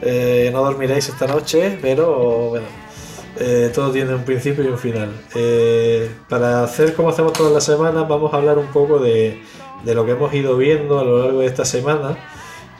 [0.00, 2.66] eh, no dormiréis esta noche, pero bueno,
[3.38, 5.10] eh, todo tiene un principio y un final.
[5.34, 9.42] Eh, para hacer como hacemos todas las semanas, vamos a hablar un poco de,
[9.84, 12.16] de lo que hemos ido viendo a lo largo de esta semana.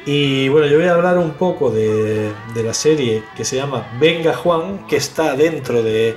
[0.07, 3.87] Y bueno, yo voy a hablar un poco de, de la serie que se llama
[4.01, 6.17] Venga Juan, que está dentro de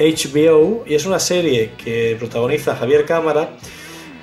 [0.00, 3.50] HBO y es una serie que protagoniza Javier Cámara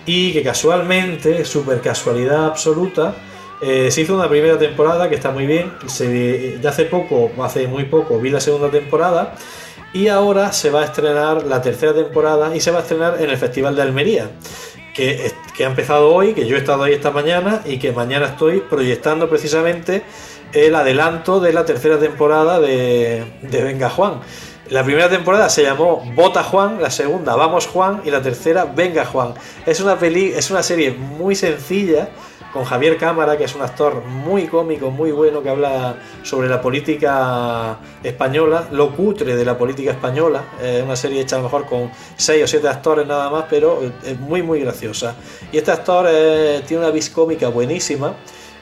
[0.07, 3.13] y que casualmente, super casualidad absoluta,
[3.61, 5.73] eh, se hizo una primera temporada que está muy bien.
[5.85, 9.35] Se, hace poco, hace muy poco, vi la segunda temporada
[9.93, 13.29] y ahora se va a estrenar la tercera temporada y se va a estrenar en
[13.29, 14.31] el Festival de Almería.
[14.95, 18.27] Que, que ha empezado hoy, que yo he estado ahí esta mañana y que mañana
[18.27, 20.01] estoy proyectando precisamente
[20.53, 24.21] el adelanto de la tercera temporada de, de Venga Juan.
[24.69, 29.05] La primera temporada se llamó Vota Juan, la segunda Vamos Juan y la tercera Venga
[29.05, 29.33] Juan.
[29.65, 32.09] Es una peli, es una serie muy sencilla
[32.51, 36.61] con Javier Cámara, que es un actor muy cómico, muy bueno, que habla sobre la
[36.61, 40.43] política española, lo cutre de la política española.
[40.61, 43.81] Es una serie hecha a lo mejor con seis o siete actores nada más, pero
[44.03, 45.15] es muy, muy graciosa.
[45.49, 48.15] Y este actor eh, tiene una vis cómica buenísima.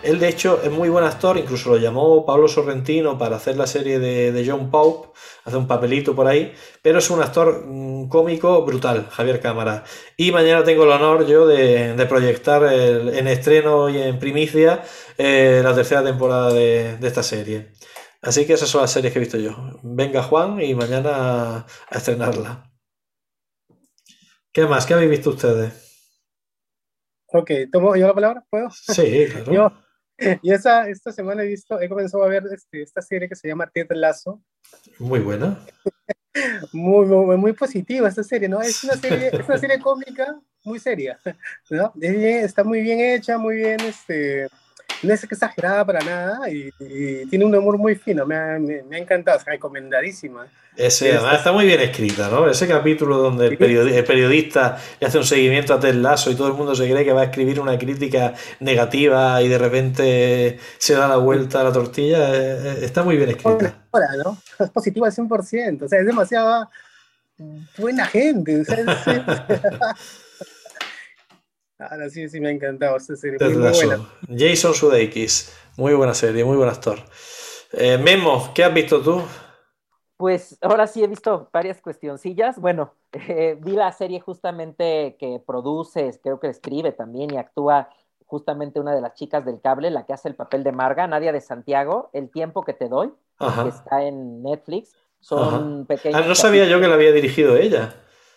[0.06, 3.68] Él, de hecho, es muy buen actor, incluso lo llamó Pablo Sorrentino para hacer la
[3.68, 5.10] serie de, de John Pope,
[5.44, 9.84] hace un papelito por ahí, pero es un actor mm, cómico brutal, Javier Cámara.
[10.18, 14.84] Y mañana tengo el honor yo de, de proyectar el- en estreno y en primicia
[15.18, 17.72] eh, la tercera temporada de, de esta serie.
[18.22, 19.52] Así que esas son las series que he visto yo.
[19.84, 22.72] Venga Juan y mañana a, a estrenarla.
[24.52, 24.86] ¿Qué más?
[24.86, 25.74] ¿Qué habéis visto ustedes?
[27.28, 28.46] Ok, ¿tomo yo la palabra?
[28.50, 28.70] ¿Puedo?
[28.94, 29.54] Sí, claro.
[29.54, 29.72] Yo,
[30.42, 33.48] y esa, esta semana he visto, he comenzado a ver este, esta serie que se
[33.48, 34.42] llama Ted Lasso.
[35.00, 35.60] Muy buena.
[36.74, 38.62] Muy, muy, muy positiva esta serie, ¿no?
[38.62, 41.18] Es una serie, es una serie cómica muy seria,
[41.70, 41.94] ¿no?
[42.02, 44.50] Está muy bien hecha, muy bien, este,
[45.06, 48.84] no es exagerada para nada y, y tiene un humor muy fino, me ha, me-
[48.84, 50.46] me ha encantado, es recomendadísima.
[50.76, 52.50] Ese, Este- además, está muy bien escrita, ¿no?
[52.50, 56.36] Ese capítulo donde el, periodi- el periodista le hace un seguimiento a Ted Lasso y
[56.36, 60.60] todo el mundo se cree que va a escribir una crítica negativa y de repente
[60.78, 63.74] se da la vuelta a la tortilla, eh, eh, está muy bien escrita.
[63.92, 64.38] Ahora, ¿no?
[64.66, 66.70] Es positiva al 100%, o sea, es demasiado
[67.78, 68.60] buena gente.
[68.62, 68.86] o sea, es-
[71.78, 74.10] Ahora sí, sí me ha encantado esta serie, Ted muy, muy buena.
[74.30, 77.00] Jason Sudeikis, muy buena serie, muy buen actor.
[77.74, 79.22] Eh, Memo, ¿qué has visto tú?
[80.16, 82.58] Pues ahora sí he visto varias cuestioncillas.
[82.60, 87.90] Bueno, eh, vi la serie justamente que produce, creo que escribe también y actúa
[88.26, 91.32] justamente una de las chicas del cable, la que hace el papel de Marga, Nadia
[91.32, 94.96] de Santiago, El tiempo que te doy, que está en Netflix.
[95.20, 96.22] Son pequeños.
[96.22, 97.96] Ah, no sabía yo que la había dirigido ella.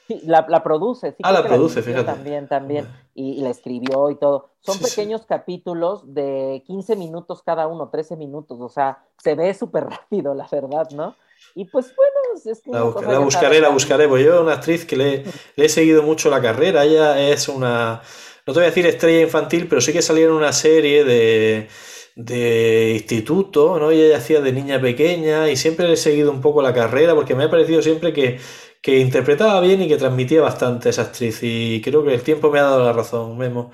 [0.09, 1.17] Sí, la, la produce, sí.
[1.23, 2.07] Ah, la produce, fíjate.
[2.07, 2.89] También, también.
[3.15, 4.49] Y, y la escribió y todo.
[4.61, 4.91] Son Sí, sí.
[4.91, 8.59] pequeños capítulos de 15 minutos cada uno, 13 minutos.
[8.61, 11.15] O sea, se ve súper rápido, la verdad, ¿no?
[11.55, 12.13] Y pues bueno,
[12.45, 15.25] es- una La, cosa la buscaré, la buscaré, pues yo una actriz que le,
[15.57, 18.01] le he seguido mucho la carrera, ella es una,
[18.47, 21.69] no te voy a decir estrella infantil, pero sí que salía en una serie de,
[22.15, 23.93] de instituto, ¿no?
[23.93, 27.15] Y ella hacía de niña pequeña y siempre le he seguido un poco la carrera
[27.15, 28.39] porque me ha parecido siempre que,
[28.83, 32.59] que interpretaba bien y que transmitía bastante esa actriz y creo que el tiempo me
[32.61, 33.70] ha dado la razón, Memo.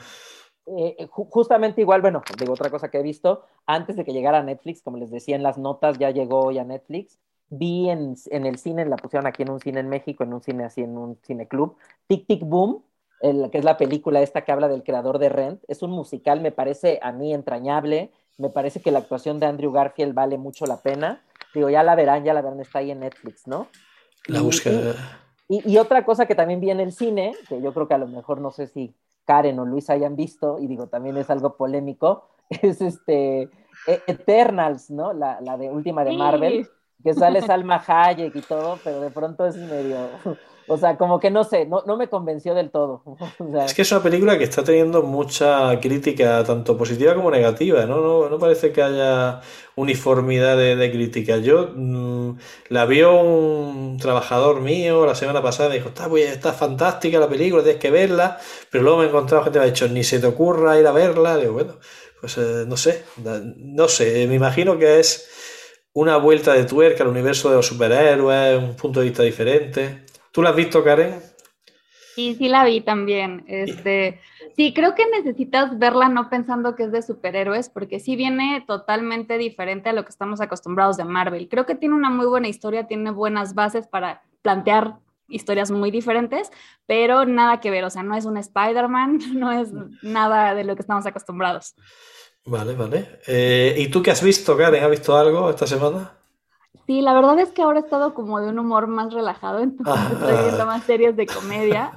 [0.67, 4.13] Eh, eh, ju- justamente igual, bueno, digo otra cosa que he visto, antes de que
[4.15, 7.19] llegara a Netflix, como les decía en las notas, ya llegó hoy a Netflix,
[7.51, 10.43] vi en, en el cine, la pusieron aquí en un cine en México, en un
[10.43, 11.77] cine así, en un cine club,
[12.07, 12.83] Tic Tic Boom,
[13.21, 16.53] que es la película esta que habla del creador de Rent, es un musical, me
[16.53, 20.83] parece a mí entrañable, me parece que la actuación de Andrew Garfield vale mucho la
[20.83, 21.23] pena,
[21.55, 23.69] digo, ya la verán, ya la verán, está ahí en Netflix, ¿no?
[24.27, 24.95] La Y- buscaré.
[25.49, 27.99] y, y otra cosa que también vi en el cine, que yo creo que a
[27.99, 28.95] lo mejor no sé si
[29.25, 33.43] Karen o Luis hayan visto, y digo, también es algo polémico, es este
[33.87, 35.13] E- Eternals, ¿no?
[35.13, 36.17] La, la de última de Sí.
[37.05, 40.09] Que sale Salma Hayek y todo, pero de pronto es medio,
[40.67, 43.03] o sea, como que no sé, no, no me convenció del todo.
[43.39, 47.31] O sea, Es que es una película que está teniendo mucha crítica, tanto positiva como
[47.31, 48.01] negativa, ¿no?
[48.01, 49.41] No, no parece que haya
[49.77, 51.37] uniformidad de, de crítica.
[51.37, 52.39] Yo mm,
[52.71, 57.29] la vio un trabajador mío la semana pasada, me dijo, está, pues, está fantástica la
[57.29, 58.39] película, tienes que verla,
[58.71, 60.87] pero luego me he encontrado gente que me ha dicho, ni se te ocurra ir
[60.87, 61.37] a verla.
[61.37, 61.75] Digo, bueno,
[62.21, 63.05] pues eh, no sé,
[63.57, 65.29] no sé, me imagino que es
[65.95, 70.05] una vuelta de tuerca al universo de los superhéroes, un punto de vista diferente.
[70.33, 71.15] ¿Tú la has visto, Karen?
[72.15, 73.45] Sí, sí la vi también.
[73.47, 74.21] Este,
[74.57, 79.39] sí, creo que necesitas verla no pensando que es de superhéroes, porque sí viene totalmente
[79.39, 81.49] diferente a lo que estamos acostumbrados de Marvel.
[81.49, 84.97] Creo que tiene una muy buena historia, tiene buenas bases para plantear
[85.29, 86.51] historias muy diferentes,
[86.87, 89.73] pero nada que ver, o sea, no es un Spider-Man, no es
[90.03, 91.75] nada de lo que estamos acostumbrados.
[92.47, 93.21] Vale, vale.
[93.27, 94.83] Eh, ¿y tú qué has visto, Karen?
[94.85, 96.13] ¿Has visto algo esta semana?
[96.87, 99.95] Sí, la verdad es que ahora he estado como de un humor más relajado, entonces
[99.95, 100.11] Ah.
[100.13, 101.93] estoy viendo más series de comedia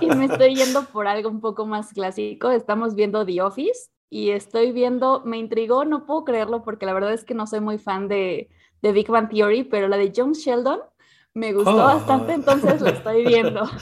[0.00, 2.50] y me estoy yendo por algo un poco más clásico.
[2.50, 7.12] Estamos viendo The Office y estoy viendo, me intrigó, no puedo creerlo porque la verdad
[7.12, 8.48] es que no soy muy fan de,
[8.82, 10.80] de Big Bang Theory, pero la de John Sheldon
[11.34, 11.94] me gustó Ah.
[11.94, 13.62] bastante, entonces la estoy viendo.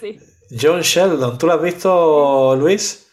[0.00, 0.18] Sí.
[0.50, 3.03] John Sheldon, ¿tú lo has visto, Luis?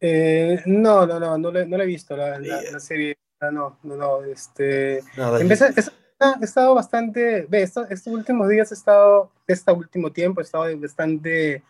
[0.00, 3.18] Eh, no, no, no, no, le- no la he visto la, la- la serie.
[3.40, 5.00] Ah, No, no, no, este...
[5.16, 5.40] Nada.
[5.40, 5.92] Empecé- es-
[6.40, 10.64] he estado bastante, ve, esto- estos últimos días he estado, este último tiempo he estado
[10.78, 11.62] bastante,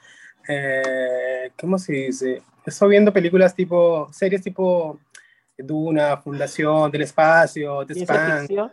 [0.49, 2.43] eh, ¿cómo se dice?
[2.67, 4.99] He estado viendo películas tipo, series tipo
[5.57, 8.73] Duna, Fundación, del Espacio, The ciencia Span, ficción.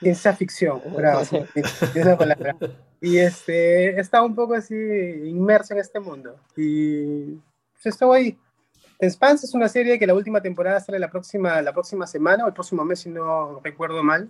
[0.00, 2.56] ciencia ficción, bravo, sí, es la palabra.
[3.00, 6.34] Y este, he estado un poco así inmerso en este mundo.
[6.56, 7.34] Y
[7.74, 8.38] pues, estoy ahí.
[8.98, 12.44] The Spans es una serie que la última temporada sale la próxima, la próxima semana
[12.44, 14.28] o el próximo mes, si no recuerdo mal.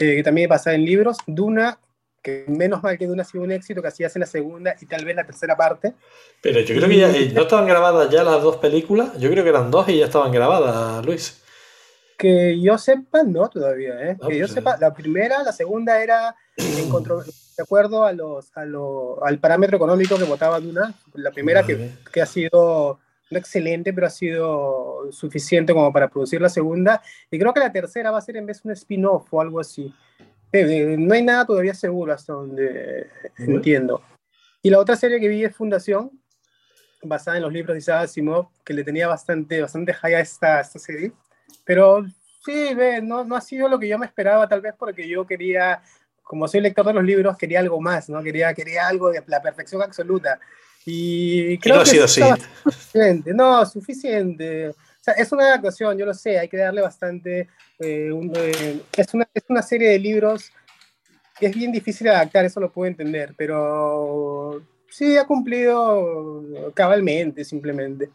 [0.00, 1.16] eh, que también basada en libros.
[1.26, 1.78] Duna,
[2.22, 4.86] que menos mal que Duna ha sido un éxito, que así hace la segunda y
[4.86, 5.94] tal vez la tercera parte.
[6.42, 9.18] Pero yo creo que ya, eh, no estaban grabadas ya las dos películas.
[9.18, 11.42] Yo creo que eran dos y ya estaban grabadas, Luis.
[12.16, 14.16] Que yo sepa, no todavía, ¿eh?
[14.20, 18.12] Ah, que yo pues, sepa, la primera, la segunda era en contro- de acuerdo a
[18.12, 20.94] los, a lo- al parámetro económico que votaba Duna.
[21.14, 22.98] La primera que, que ha sido
[23.30, 27.02] no excelente, pero ha sido suficiente como para producir la segunda.
[27.30, 29.92] Y creo que la tercera va a ser en vez un spin-off o algo así.
[30.52, 34.02] Eh, eh, no hay nada todavía seguro hasta donde entiendo.
[34.62, 36.10] Y la otra serie que vi es Fundación,
[37.02, 40.58] basada en los libros de Isaac Asimov, que le tenía bastante, bastante high a esta,
[40.58, 41.12] a esta serie.
[41.64, 42.04] Pero
[42.44, 45.26] sí, ve, no, no ha sido lo que yo me esperaba, tal vez porque yo
[45.26, 45.82] quería,
[46.22, 48.22] como soy lector de los libros, quería algo más, ¿no?
[48.22, 50.40] Quería, quería algo de la perfección absoluta.
[50.90, 52.42] Y creo no ha que sido está así.
[52.64, 53.34] suficiente.
[53.34, 54.68] No, suficiente.
[54.70, 57.48] O sea, es una adaptación, yo lo sé, hay que darle bastante.
[57.78, 60.50] eh, un- eh, es, una, es una serie de libros
[61.38, 64.60] que es bien difícil adaptar, eso lo puedo entender, pero
[64.90, 66.42] sí ha cumplido
[66.74, 68.10] cabalmente, simplemente.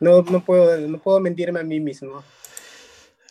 [0.00, 2.22] No, no, puedo, no puedo mentirme a mí mismo.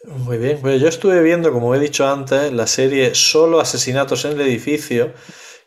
[0.05, 4.31] Muy bien, pues yo estuve viendo, como he dicho antes, la serie Solo Asesinatos en
[4.33, 5.11] el Edificio,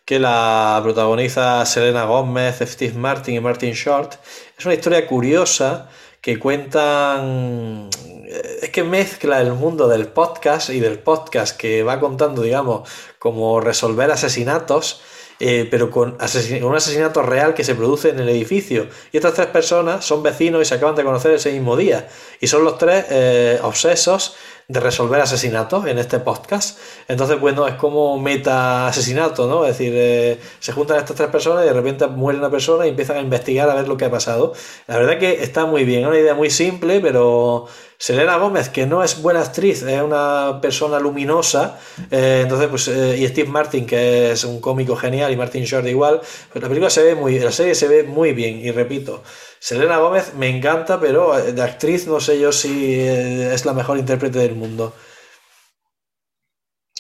[0.09, 4.15] que la protagoniza Selena Gómez, Steve Martin y Martin Short.
[4.57, 5.91] Es una historia curiosa
[6.23, 7.91] que cuentan...
[8.25, 12.89] eh, Es que mezcla el mundo del podcast y del podcast que va contando, digamos,
[13.19, 15.03] como resolver asesinatos,
[15.41, 16.17] eh, pero con,
[16.63, 18.89] un asesinato real que se produce en el edificio.
[19.13, 22.09] Y estas tres personas son vecinos y se acaban de conocer ese mismo día.
[22.41, 24.37] Y son los tres eh, obsesos
[24.71, 26.79] de resolver asesinatos en este podcast.
[27.09, 29.65] Entonces, bueno, es como meta asesinato, ¿no?
[29.65, 32.91] Es decir, eh, se juntan estas tres personas y de repente muere una persona y
[32.91, 34.53] empiezan a investigar a ver lo que ha pasado.
[34.87, 37.67] La verdad que está muy bien, es una idea muy simple, pero
[37.97, 41.81] Selena Gómez, que no es buena actriz, es una persona luminosa,
[42.11, 45.87] eh, entonces, pues, eh, y Steve Martin, que es un cómico genial, y Martin Short
[45.87, 46.21] igual,
[46.53, 49.23] pues la película se ve muy, la serie se ve muy bien, y repito,
[49.61, 53.73] Selena Gómez me encanta, pero eh, de actriz no sé yo si eh, es la
[53.73, 54.95] mejor intérprete del mundo.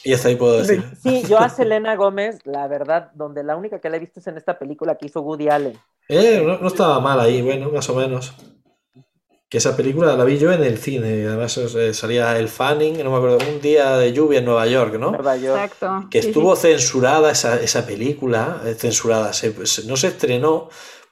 [0.04, 0.82] Y hasta ahí puedo decir.
[1.02, 4.26] Sí, yo a Selena Gómez, la verdad, donde la única que la he visto es
[4.26, 5.78] en esta película que hizo Woody Allen.
[6.08, 8.32] Eh, no, no estaba mal ahí, bueno, más o menos.
[9.50, 13.02] Que esa película la vi yo en el cine, y además eh, salía el Fanning,
[13.02, 15.10] no me acuerdo, un día de lluvia en Nueva York, ¿no?
[15.10, 15.60] Nueva York.
[15.62, 16.08] Exacto.
[16.10, 16.68] que Sí, estuvo sí.
[16.68, 20.68] censurada esa, esa película, eh, censurada, se- se- no se estrenó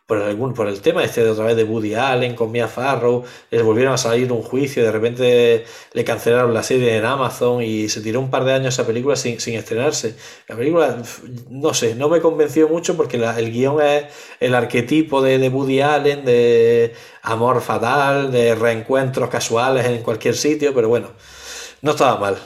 [0.07, 3.63] por, por el tema este de otra vez de Woody Allen con Mia Farrow, les
[3.63, 8.01] volvieron a salir un juicio, de repente le cancelaron la serie en Amazon y se
[8.01, 10.17] tiró un par de años esa película sin, estrenarse.
[10.49, 11.03] La película,
[11.51, 14.05] no sé, no me convenció mucho porque la- el guion es
[14.39, 20.89] el arquetipo de, Woody Allen, de amor fatal, de reencuentros casuales en cualquier sitio, pero
[20.89, 21.11] bueno,
[21.83, 22.37] no estaba mal.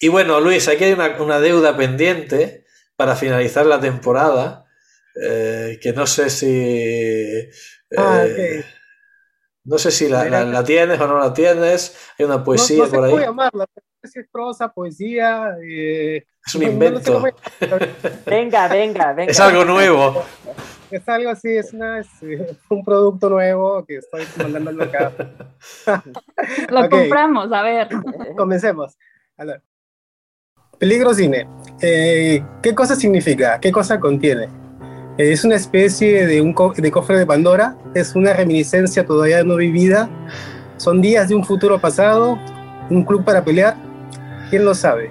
[0.00, 2.64] Y bueno, Luis, aquí hay una deuda pendiente
[2.96, 4.65] para finalizar la temporada,
[5.22, 6.46] eh, que no sé si...
[6.48, 7.50] eh,
[7.96, 8.64] Ah, ok.
[9.64, 11.96] No sé si la, la- la tienes o no la tienes.
[12.18, 13.24] Hay una No, poesía no sé por cómo ahí.
[13.24, 15.56] llamarla, no sé si es prosa, poesía.
[15.68, 17.12] eh, Es un no- no sé invento.
[17.14, 17.26] cómo
[17.60, 17.88] llamarla.
[18.26, 19.30] Venga, venga, venga.
[19.32, 20.22] Es algo nuevo.
[20.88, 22.38] Es algo así, es, una, es eh,
[22.70, 25.16] un producto nuevo que estoy mandando al mercado.
[26.70, 26.90] Lo Ok.
[26.90, 27.88] compramos, a ver.
[28.36, 28.96] Comencemos.
[29.36, 29.62] A ver.
[30.78, 31.48] Peligro cine.
[31.82, 33.58] Eh, ¿Qué cosa significa?
[33.58, 34.48] ¿Qué cosa contiene?
[35.18, 37.74] Es una especie de un de cofre de Pandora.
[37.94, 40.10] Es una reminiscencia todavía no vivida.
[40.76, 42.38] Son días de un futuro pasado.
[42.90, 43.76] Un club para pelear.
[44.50, 45.10] ¿Quién lo sabe?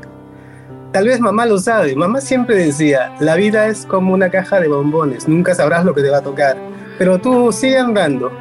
[0.92, 1.96] Tal vez mamá lo sabe.
[1.96, 5.28] Mamá siempre decía, la vida es como una caja de bombones.
[5.28, 6.56] Nunca sabrás lo que te va a tocar.
[7.00, 8.32] Pero tú sigue andando.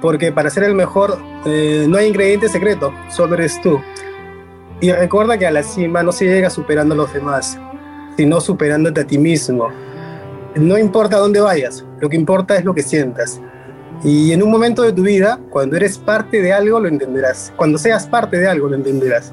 [0.00, 2.94] Porque para ser el mejor eh, no hay ingrediente secreto.
[3.08, 3.80] Solo eres tú.
[4.80, 7.58] Y recuerda que a la cima no se llega superando a los demás,
[8.16, 9.68] sino superándote a ti mismo.
[10.54, 13.40] No importa dónde vayas, lo que importa es lo que sientas.
[14.04, 17.52] Y en un momento de tu vida, cuando eres parte de algo, lo entenderás.
[17.56, 19.32] Cuando seas parte de algo, lo entenderás.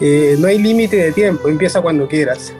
[0.00, 2.52] Eh, no hay límite de tiempo, empieza cuando quieras.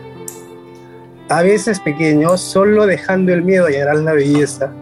[1.29, 4.73] A veces pequeño, solo dejando el miedo hallarás la belleza.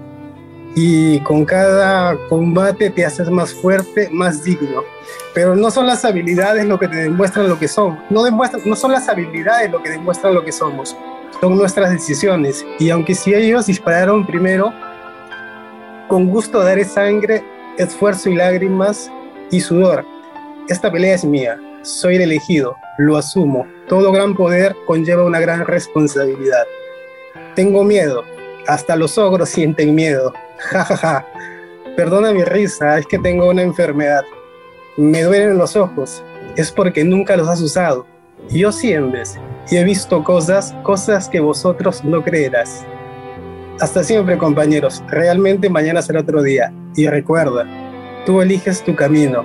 [0.74, 4.84] Y con cada combate te haces más fuerte, más digno
[5.34, 7.98] pero no son las habilidades lo que te demuestran lo que son.
[8.10, 8.24] No,
[8.64, 10.96] no son las habilidades lo que demuestran lo que somos.
[11.40, 12.64] Son nuestras decisiones.
[12.78, 14.72] Y aunque si ellos dispararon primero,
[16.08, 17.42] con gusto daré sangre,
[17.76, 19.10] esfuerzo y lágrimas
[19.50, 20.04] y sudor.
[20.68, 21.58] Esta pelea es mía.
[21.82, 22.76] Soy el elegido.
[22.98, 23.66] Lo asumo.
[23.88, 26.64] Todo gran poder conlleva una gran responsabilidad.
[27.54, 28.24] Tengo miedo.
[28.66, 30.32] Hasta los ogros sienten miedo.
[30.58, 31.26] Ja, ja, ja.
[31.96, 34.24] Perdona mi risa, es que tengo una enfermedad
[34.98, 36.24] me duelen los ojos,
[36.56, 38.04] es porque nunca los has usado.
[38.50, 39.38] Yo sí en vez,
[39.70, 42.86] y he visto cosas, cosas que vosotros no creerás.
[43.80, 45.02] Hasta siempre, compañeros.
[45.08, 46.72] Realmente mañana será otro día.
[46.96, 47.66] Y recuerda,
[48.26, 49.44] tú eliges tu camino.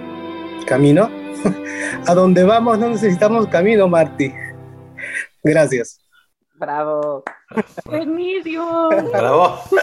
[0.65, 1.09] ¿Camino?
[2.07, 4.33] A donde vamos no necesitamos camino, Marty.
[5.43, 5.99] Gracias.
[6.55, 7.23] Bravo.
[7.85, 8.89] Buenísimo.
[9.11, 9.59] Bravo.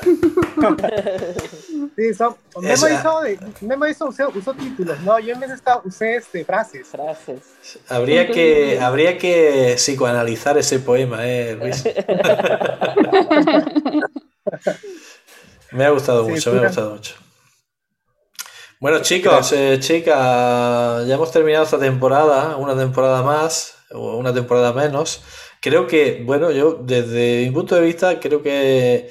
[1.97, 5.19] Sí, son, Memo, hizo, de- Memo hizo- usó, usó títulos, ¿no?
[5.19, 6.87] Yo en vez de esta usé este, frases.
[6.89, 7.41] Frases.
[7.89, 11.85] Habría que, habría que psicoanalizar ese poema, ¿eh, Luis?
[15.73, 17.15] me ha gustado Sí, mucho, me ha gustado mucho.
[18.81, 24.73] Bueno, chicos, eh, chicas, ya hemos terminado esta temporada, una temporada más, o una temporada
[24.73, 25.23] menos.
[25.61, 29.11] Creo que, bueno, yo desde mi punto de vista, creo que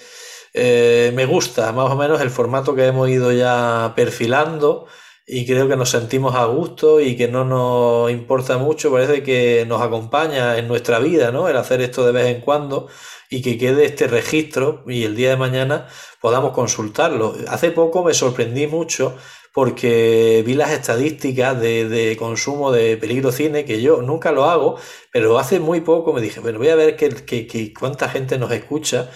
[0.53, 4.87] eh, me gusta más o menos el formato que hemos ido ya perfilando
[5.27, 9.63] y creo que nos sentimos a gusto y que no nos importa mucho, parece que
[9.67, 11.47] nos acompaña en nuestra vida, ¿no?
[11.47, 12.87] El hacer esto de vez en cuando
[13.29, 15.87] y que quede este registro y el día de mañana
[16.19, 17.35] podamos consultarlo.
[17.47, 19.15] Hace poco me sorprendí mucho
[19.53, 24.77] porque vi las estadísticas de, consumo de peligro cine, que yo nunca lo hago,
[25.11, 29.09] pero hace muy poco me dije, bueno, voy a ver que, cuánta gente nos escucha.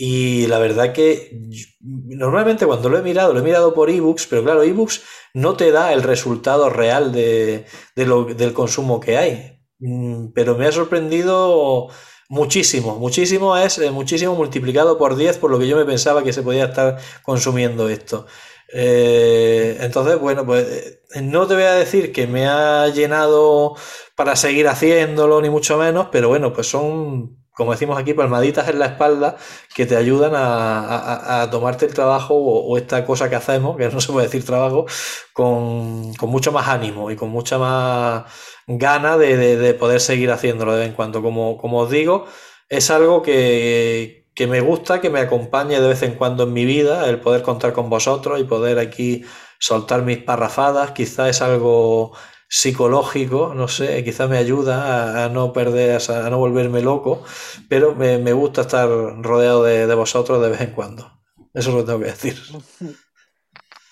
[0.00, 1.32] Y la verdad que
[1.80, 5.02] normalmente cuando lo he mirado, lo he mirado por ebooks, pero claro, ebooks
[5.34, 7.64] no te da el resultado real de,
[7.96, 9.58] de lo, del consumo que hay.
[9.80, 11.88] Mm, Pero me ha sorprendido
[12.28, 16.32] muchísimo, muchísimo es eh, muchísimo multiplicado por 10 por lo que yo me pensaba que
[16.32, 18.26] se podía estar consumiendo esto.
[18.72, 23.76] Eh, entonces, bueno, pues eh, no te voy a decir que me ha llenado
[24.14, 28.78] para seguir haciéndolo, ni mucho menos, pero bueno, pues son, como decimos aquí, palmaditas en
[28.78, 29.36] la espalda
[29.74, 34.12] que te ayudan a, tomarte el trabajo o, esta cosa que hacemos, que no se
[34.12, 34.86] puede decir trabajo,
[35.32, 38.24] con, mucho más ánimo y con mucha más
[38.66, 41.22] gana de poder seguir haciéndolo de vez en cuando.
[41.22, 42.26] Como, como os digo,
[42.68, 46.64] es algo que, que me gusta, que me acompañe de vez en cuando en mi
[46.64, 49.24] vida, el poder contar con vosotros y poder aquí
[49.58, 52.12] soltar mis parrafadas, quizá es algo
[52.48, 57.24] psicológico, no sé, quizá me ayuda a, a no perder, a, no volverme loco,
[57.68, 61.10] pero me, me gusta estar rodeado de, de vosotros de vez en cuando.
[61.52, 62.36] Eso es lo que tengo que decir.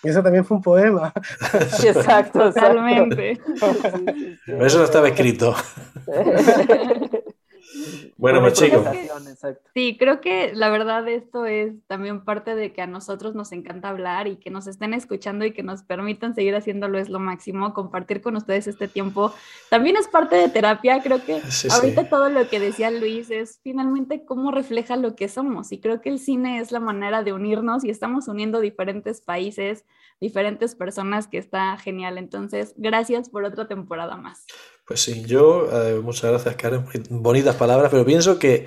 [0.04, 1.12] Y eso también fue un poema.
[1.82, 2.52] Exacto.
[2.52, 3.32] Totalmente.
[4.46, 5.56] Eso no estaba escrito.
[8.16, 8.84] Bueno, pues chicos.
[9.74, 13.88] Sí, creo que la verdad esto es también parte de que a nosotros nos encanta
[13.88, 17.74] hablar y que nos estén escuchando y que nos permitan seguir haciéndolo es lo máximo.
[17.74, 19.32] Compartir con ustedes este tiempo
[19.70, 21.02] también es parte de terapia.
[21.02, 22.10] Creo que Sí, ahorita sí.
[22.10, 26.08] todo lo que decía Luis es finalmente cómo refleja lo que somos y creo que
[26.08, 29.84] el cine es la manera de unirnos y estamos uniendo diferentes países,
[30.20, 32.18] diferentes personas que está genial.
[32.18, 34.46] Entonces, gracias por otra temporada más.
[34.86, 38.66] Pues sí, yo, eh, muchas gracias Karen, bonitas palabras, pero pienso que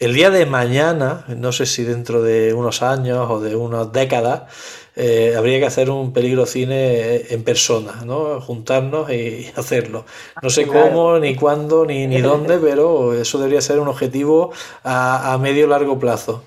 [0.00, 4.52] el día de mañana, no sé si dentro de unos años o de unas décadas,
[4.96, 6.74] eh, habría que hacer un peligro cine
[7.16, 8.40] eh, en persona, ¿no?
[8.40, 10.06] Juntarnos y hacerlo.
[10.42, 14.52] No sé cómo, ni cuándo, ni, ni dónde, pero eso debería ser un objetivo
[14.82, 16.44] a, a medio largo plazo.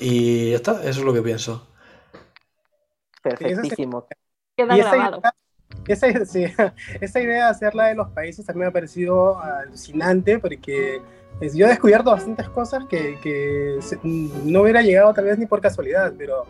[0.00, 1.66] Y ya está, eso es lo que pienso.
[3.22, 4.06] Perfectísimo.
[4.56, 5.26] Queda grabado.
[5.88, 6.44] Esa, sí,
[7.00, 11.00] esa idea de hacerla de los países también me ha parecido alucinante porque
[11.38, 13.78] pues, yo he descubierto bastantes cosas que, que
[14.44, 16.46] no hubiera llegado tal vez ni por casualidad, pero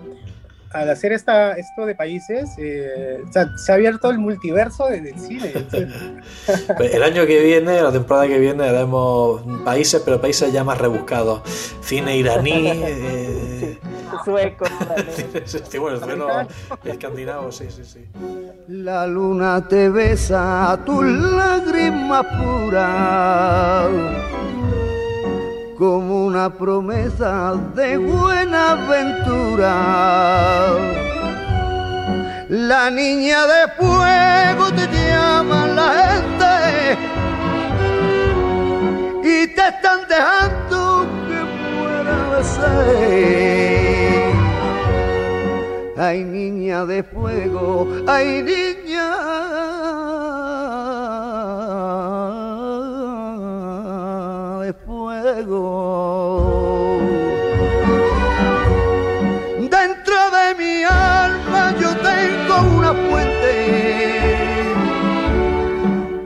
[0.73, 5.01] al hacer esta, esto de países, eh, o sea, se ha abierto el multiverso de-
[5.03, 5.53] del cine.
[6.77, 10.77] Pues El año que viene, la temporada que viene, haremos países, pero países ya más
[10.79, 11.43] rebuscados.
[11.81, 12.71] Cine iraní.
[12.85, 13.79] eh,
[14.25, 15.63] Sueco, danés.
[15.69, 16.27] sí, bueno, bueno,
[16.85, 18.05] escandinavo, sí, sí, sí.
[18.67, 23.91] La luna te besa tus lágrimas puras
[25.77, 29.75] como una promesa de buena aventura.
[32.49, 36.99] La niña de fuego te llama la gente
[39.25, 43.74] y te están dejando que muera de sed.
[45.97, 49.15] Ay, niña de fuego, ay, niña
[54.61, 55.61] de fuego.
[59.71, 63.55] Dentro de mi alma yo tengo una fuente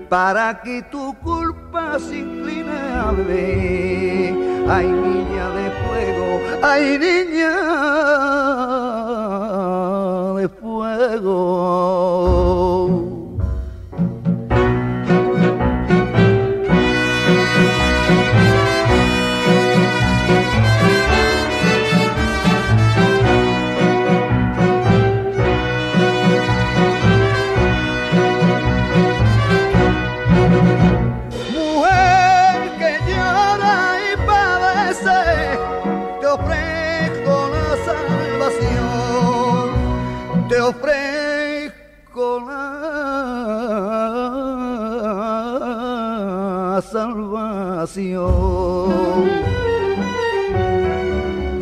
[0.09, 4.48] para que tu culpa se incline a beber.
[4.71, 7.55] Ay, niña de fuego, ay, niña
[10.37, 11.39] de fuego.
[46.91, 48.09] Salvación.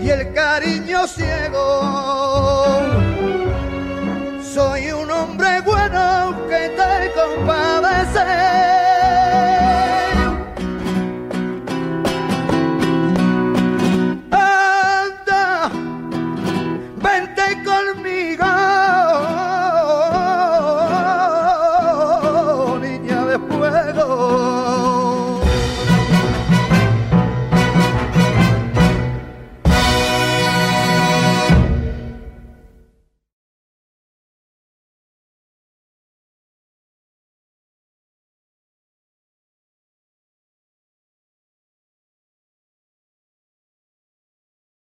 [0.00, 2.80] Y el cariño ciego,
[4.54, 8.45] soy un hombre bueno que te compadece.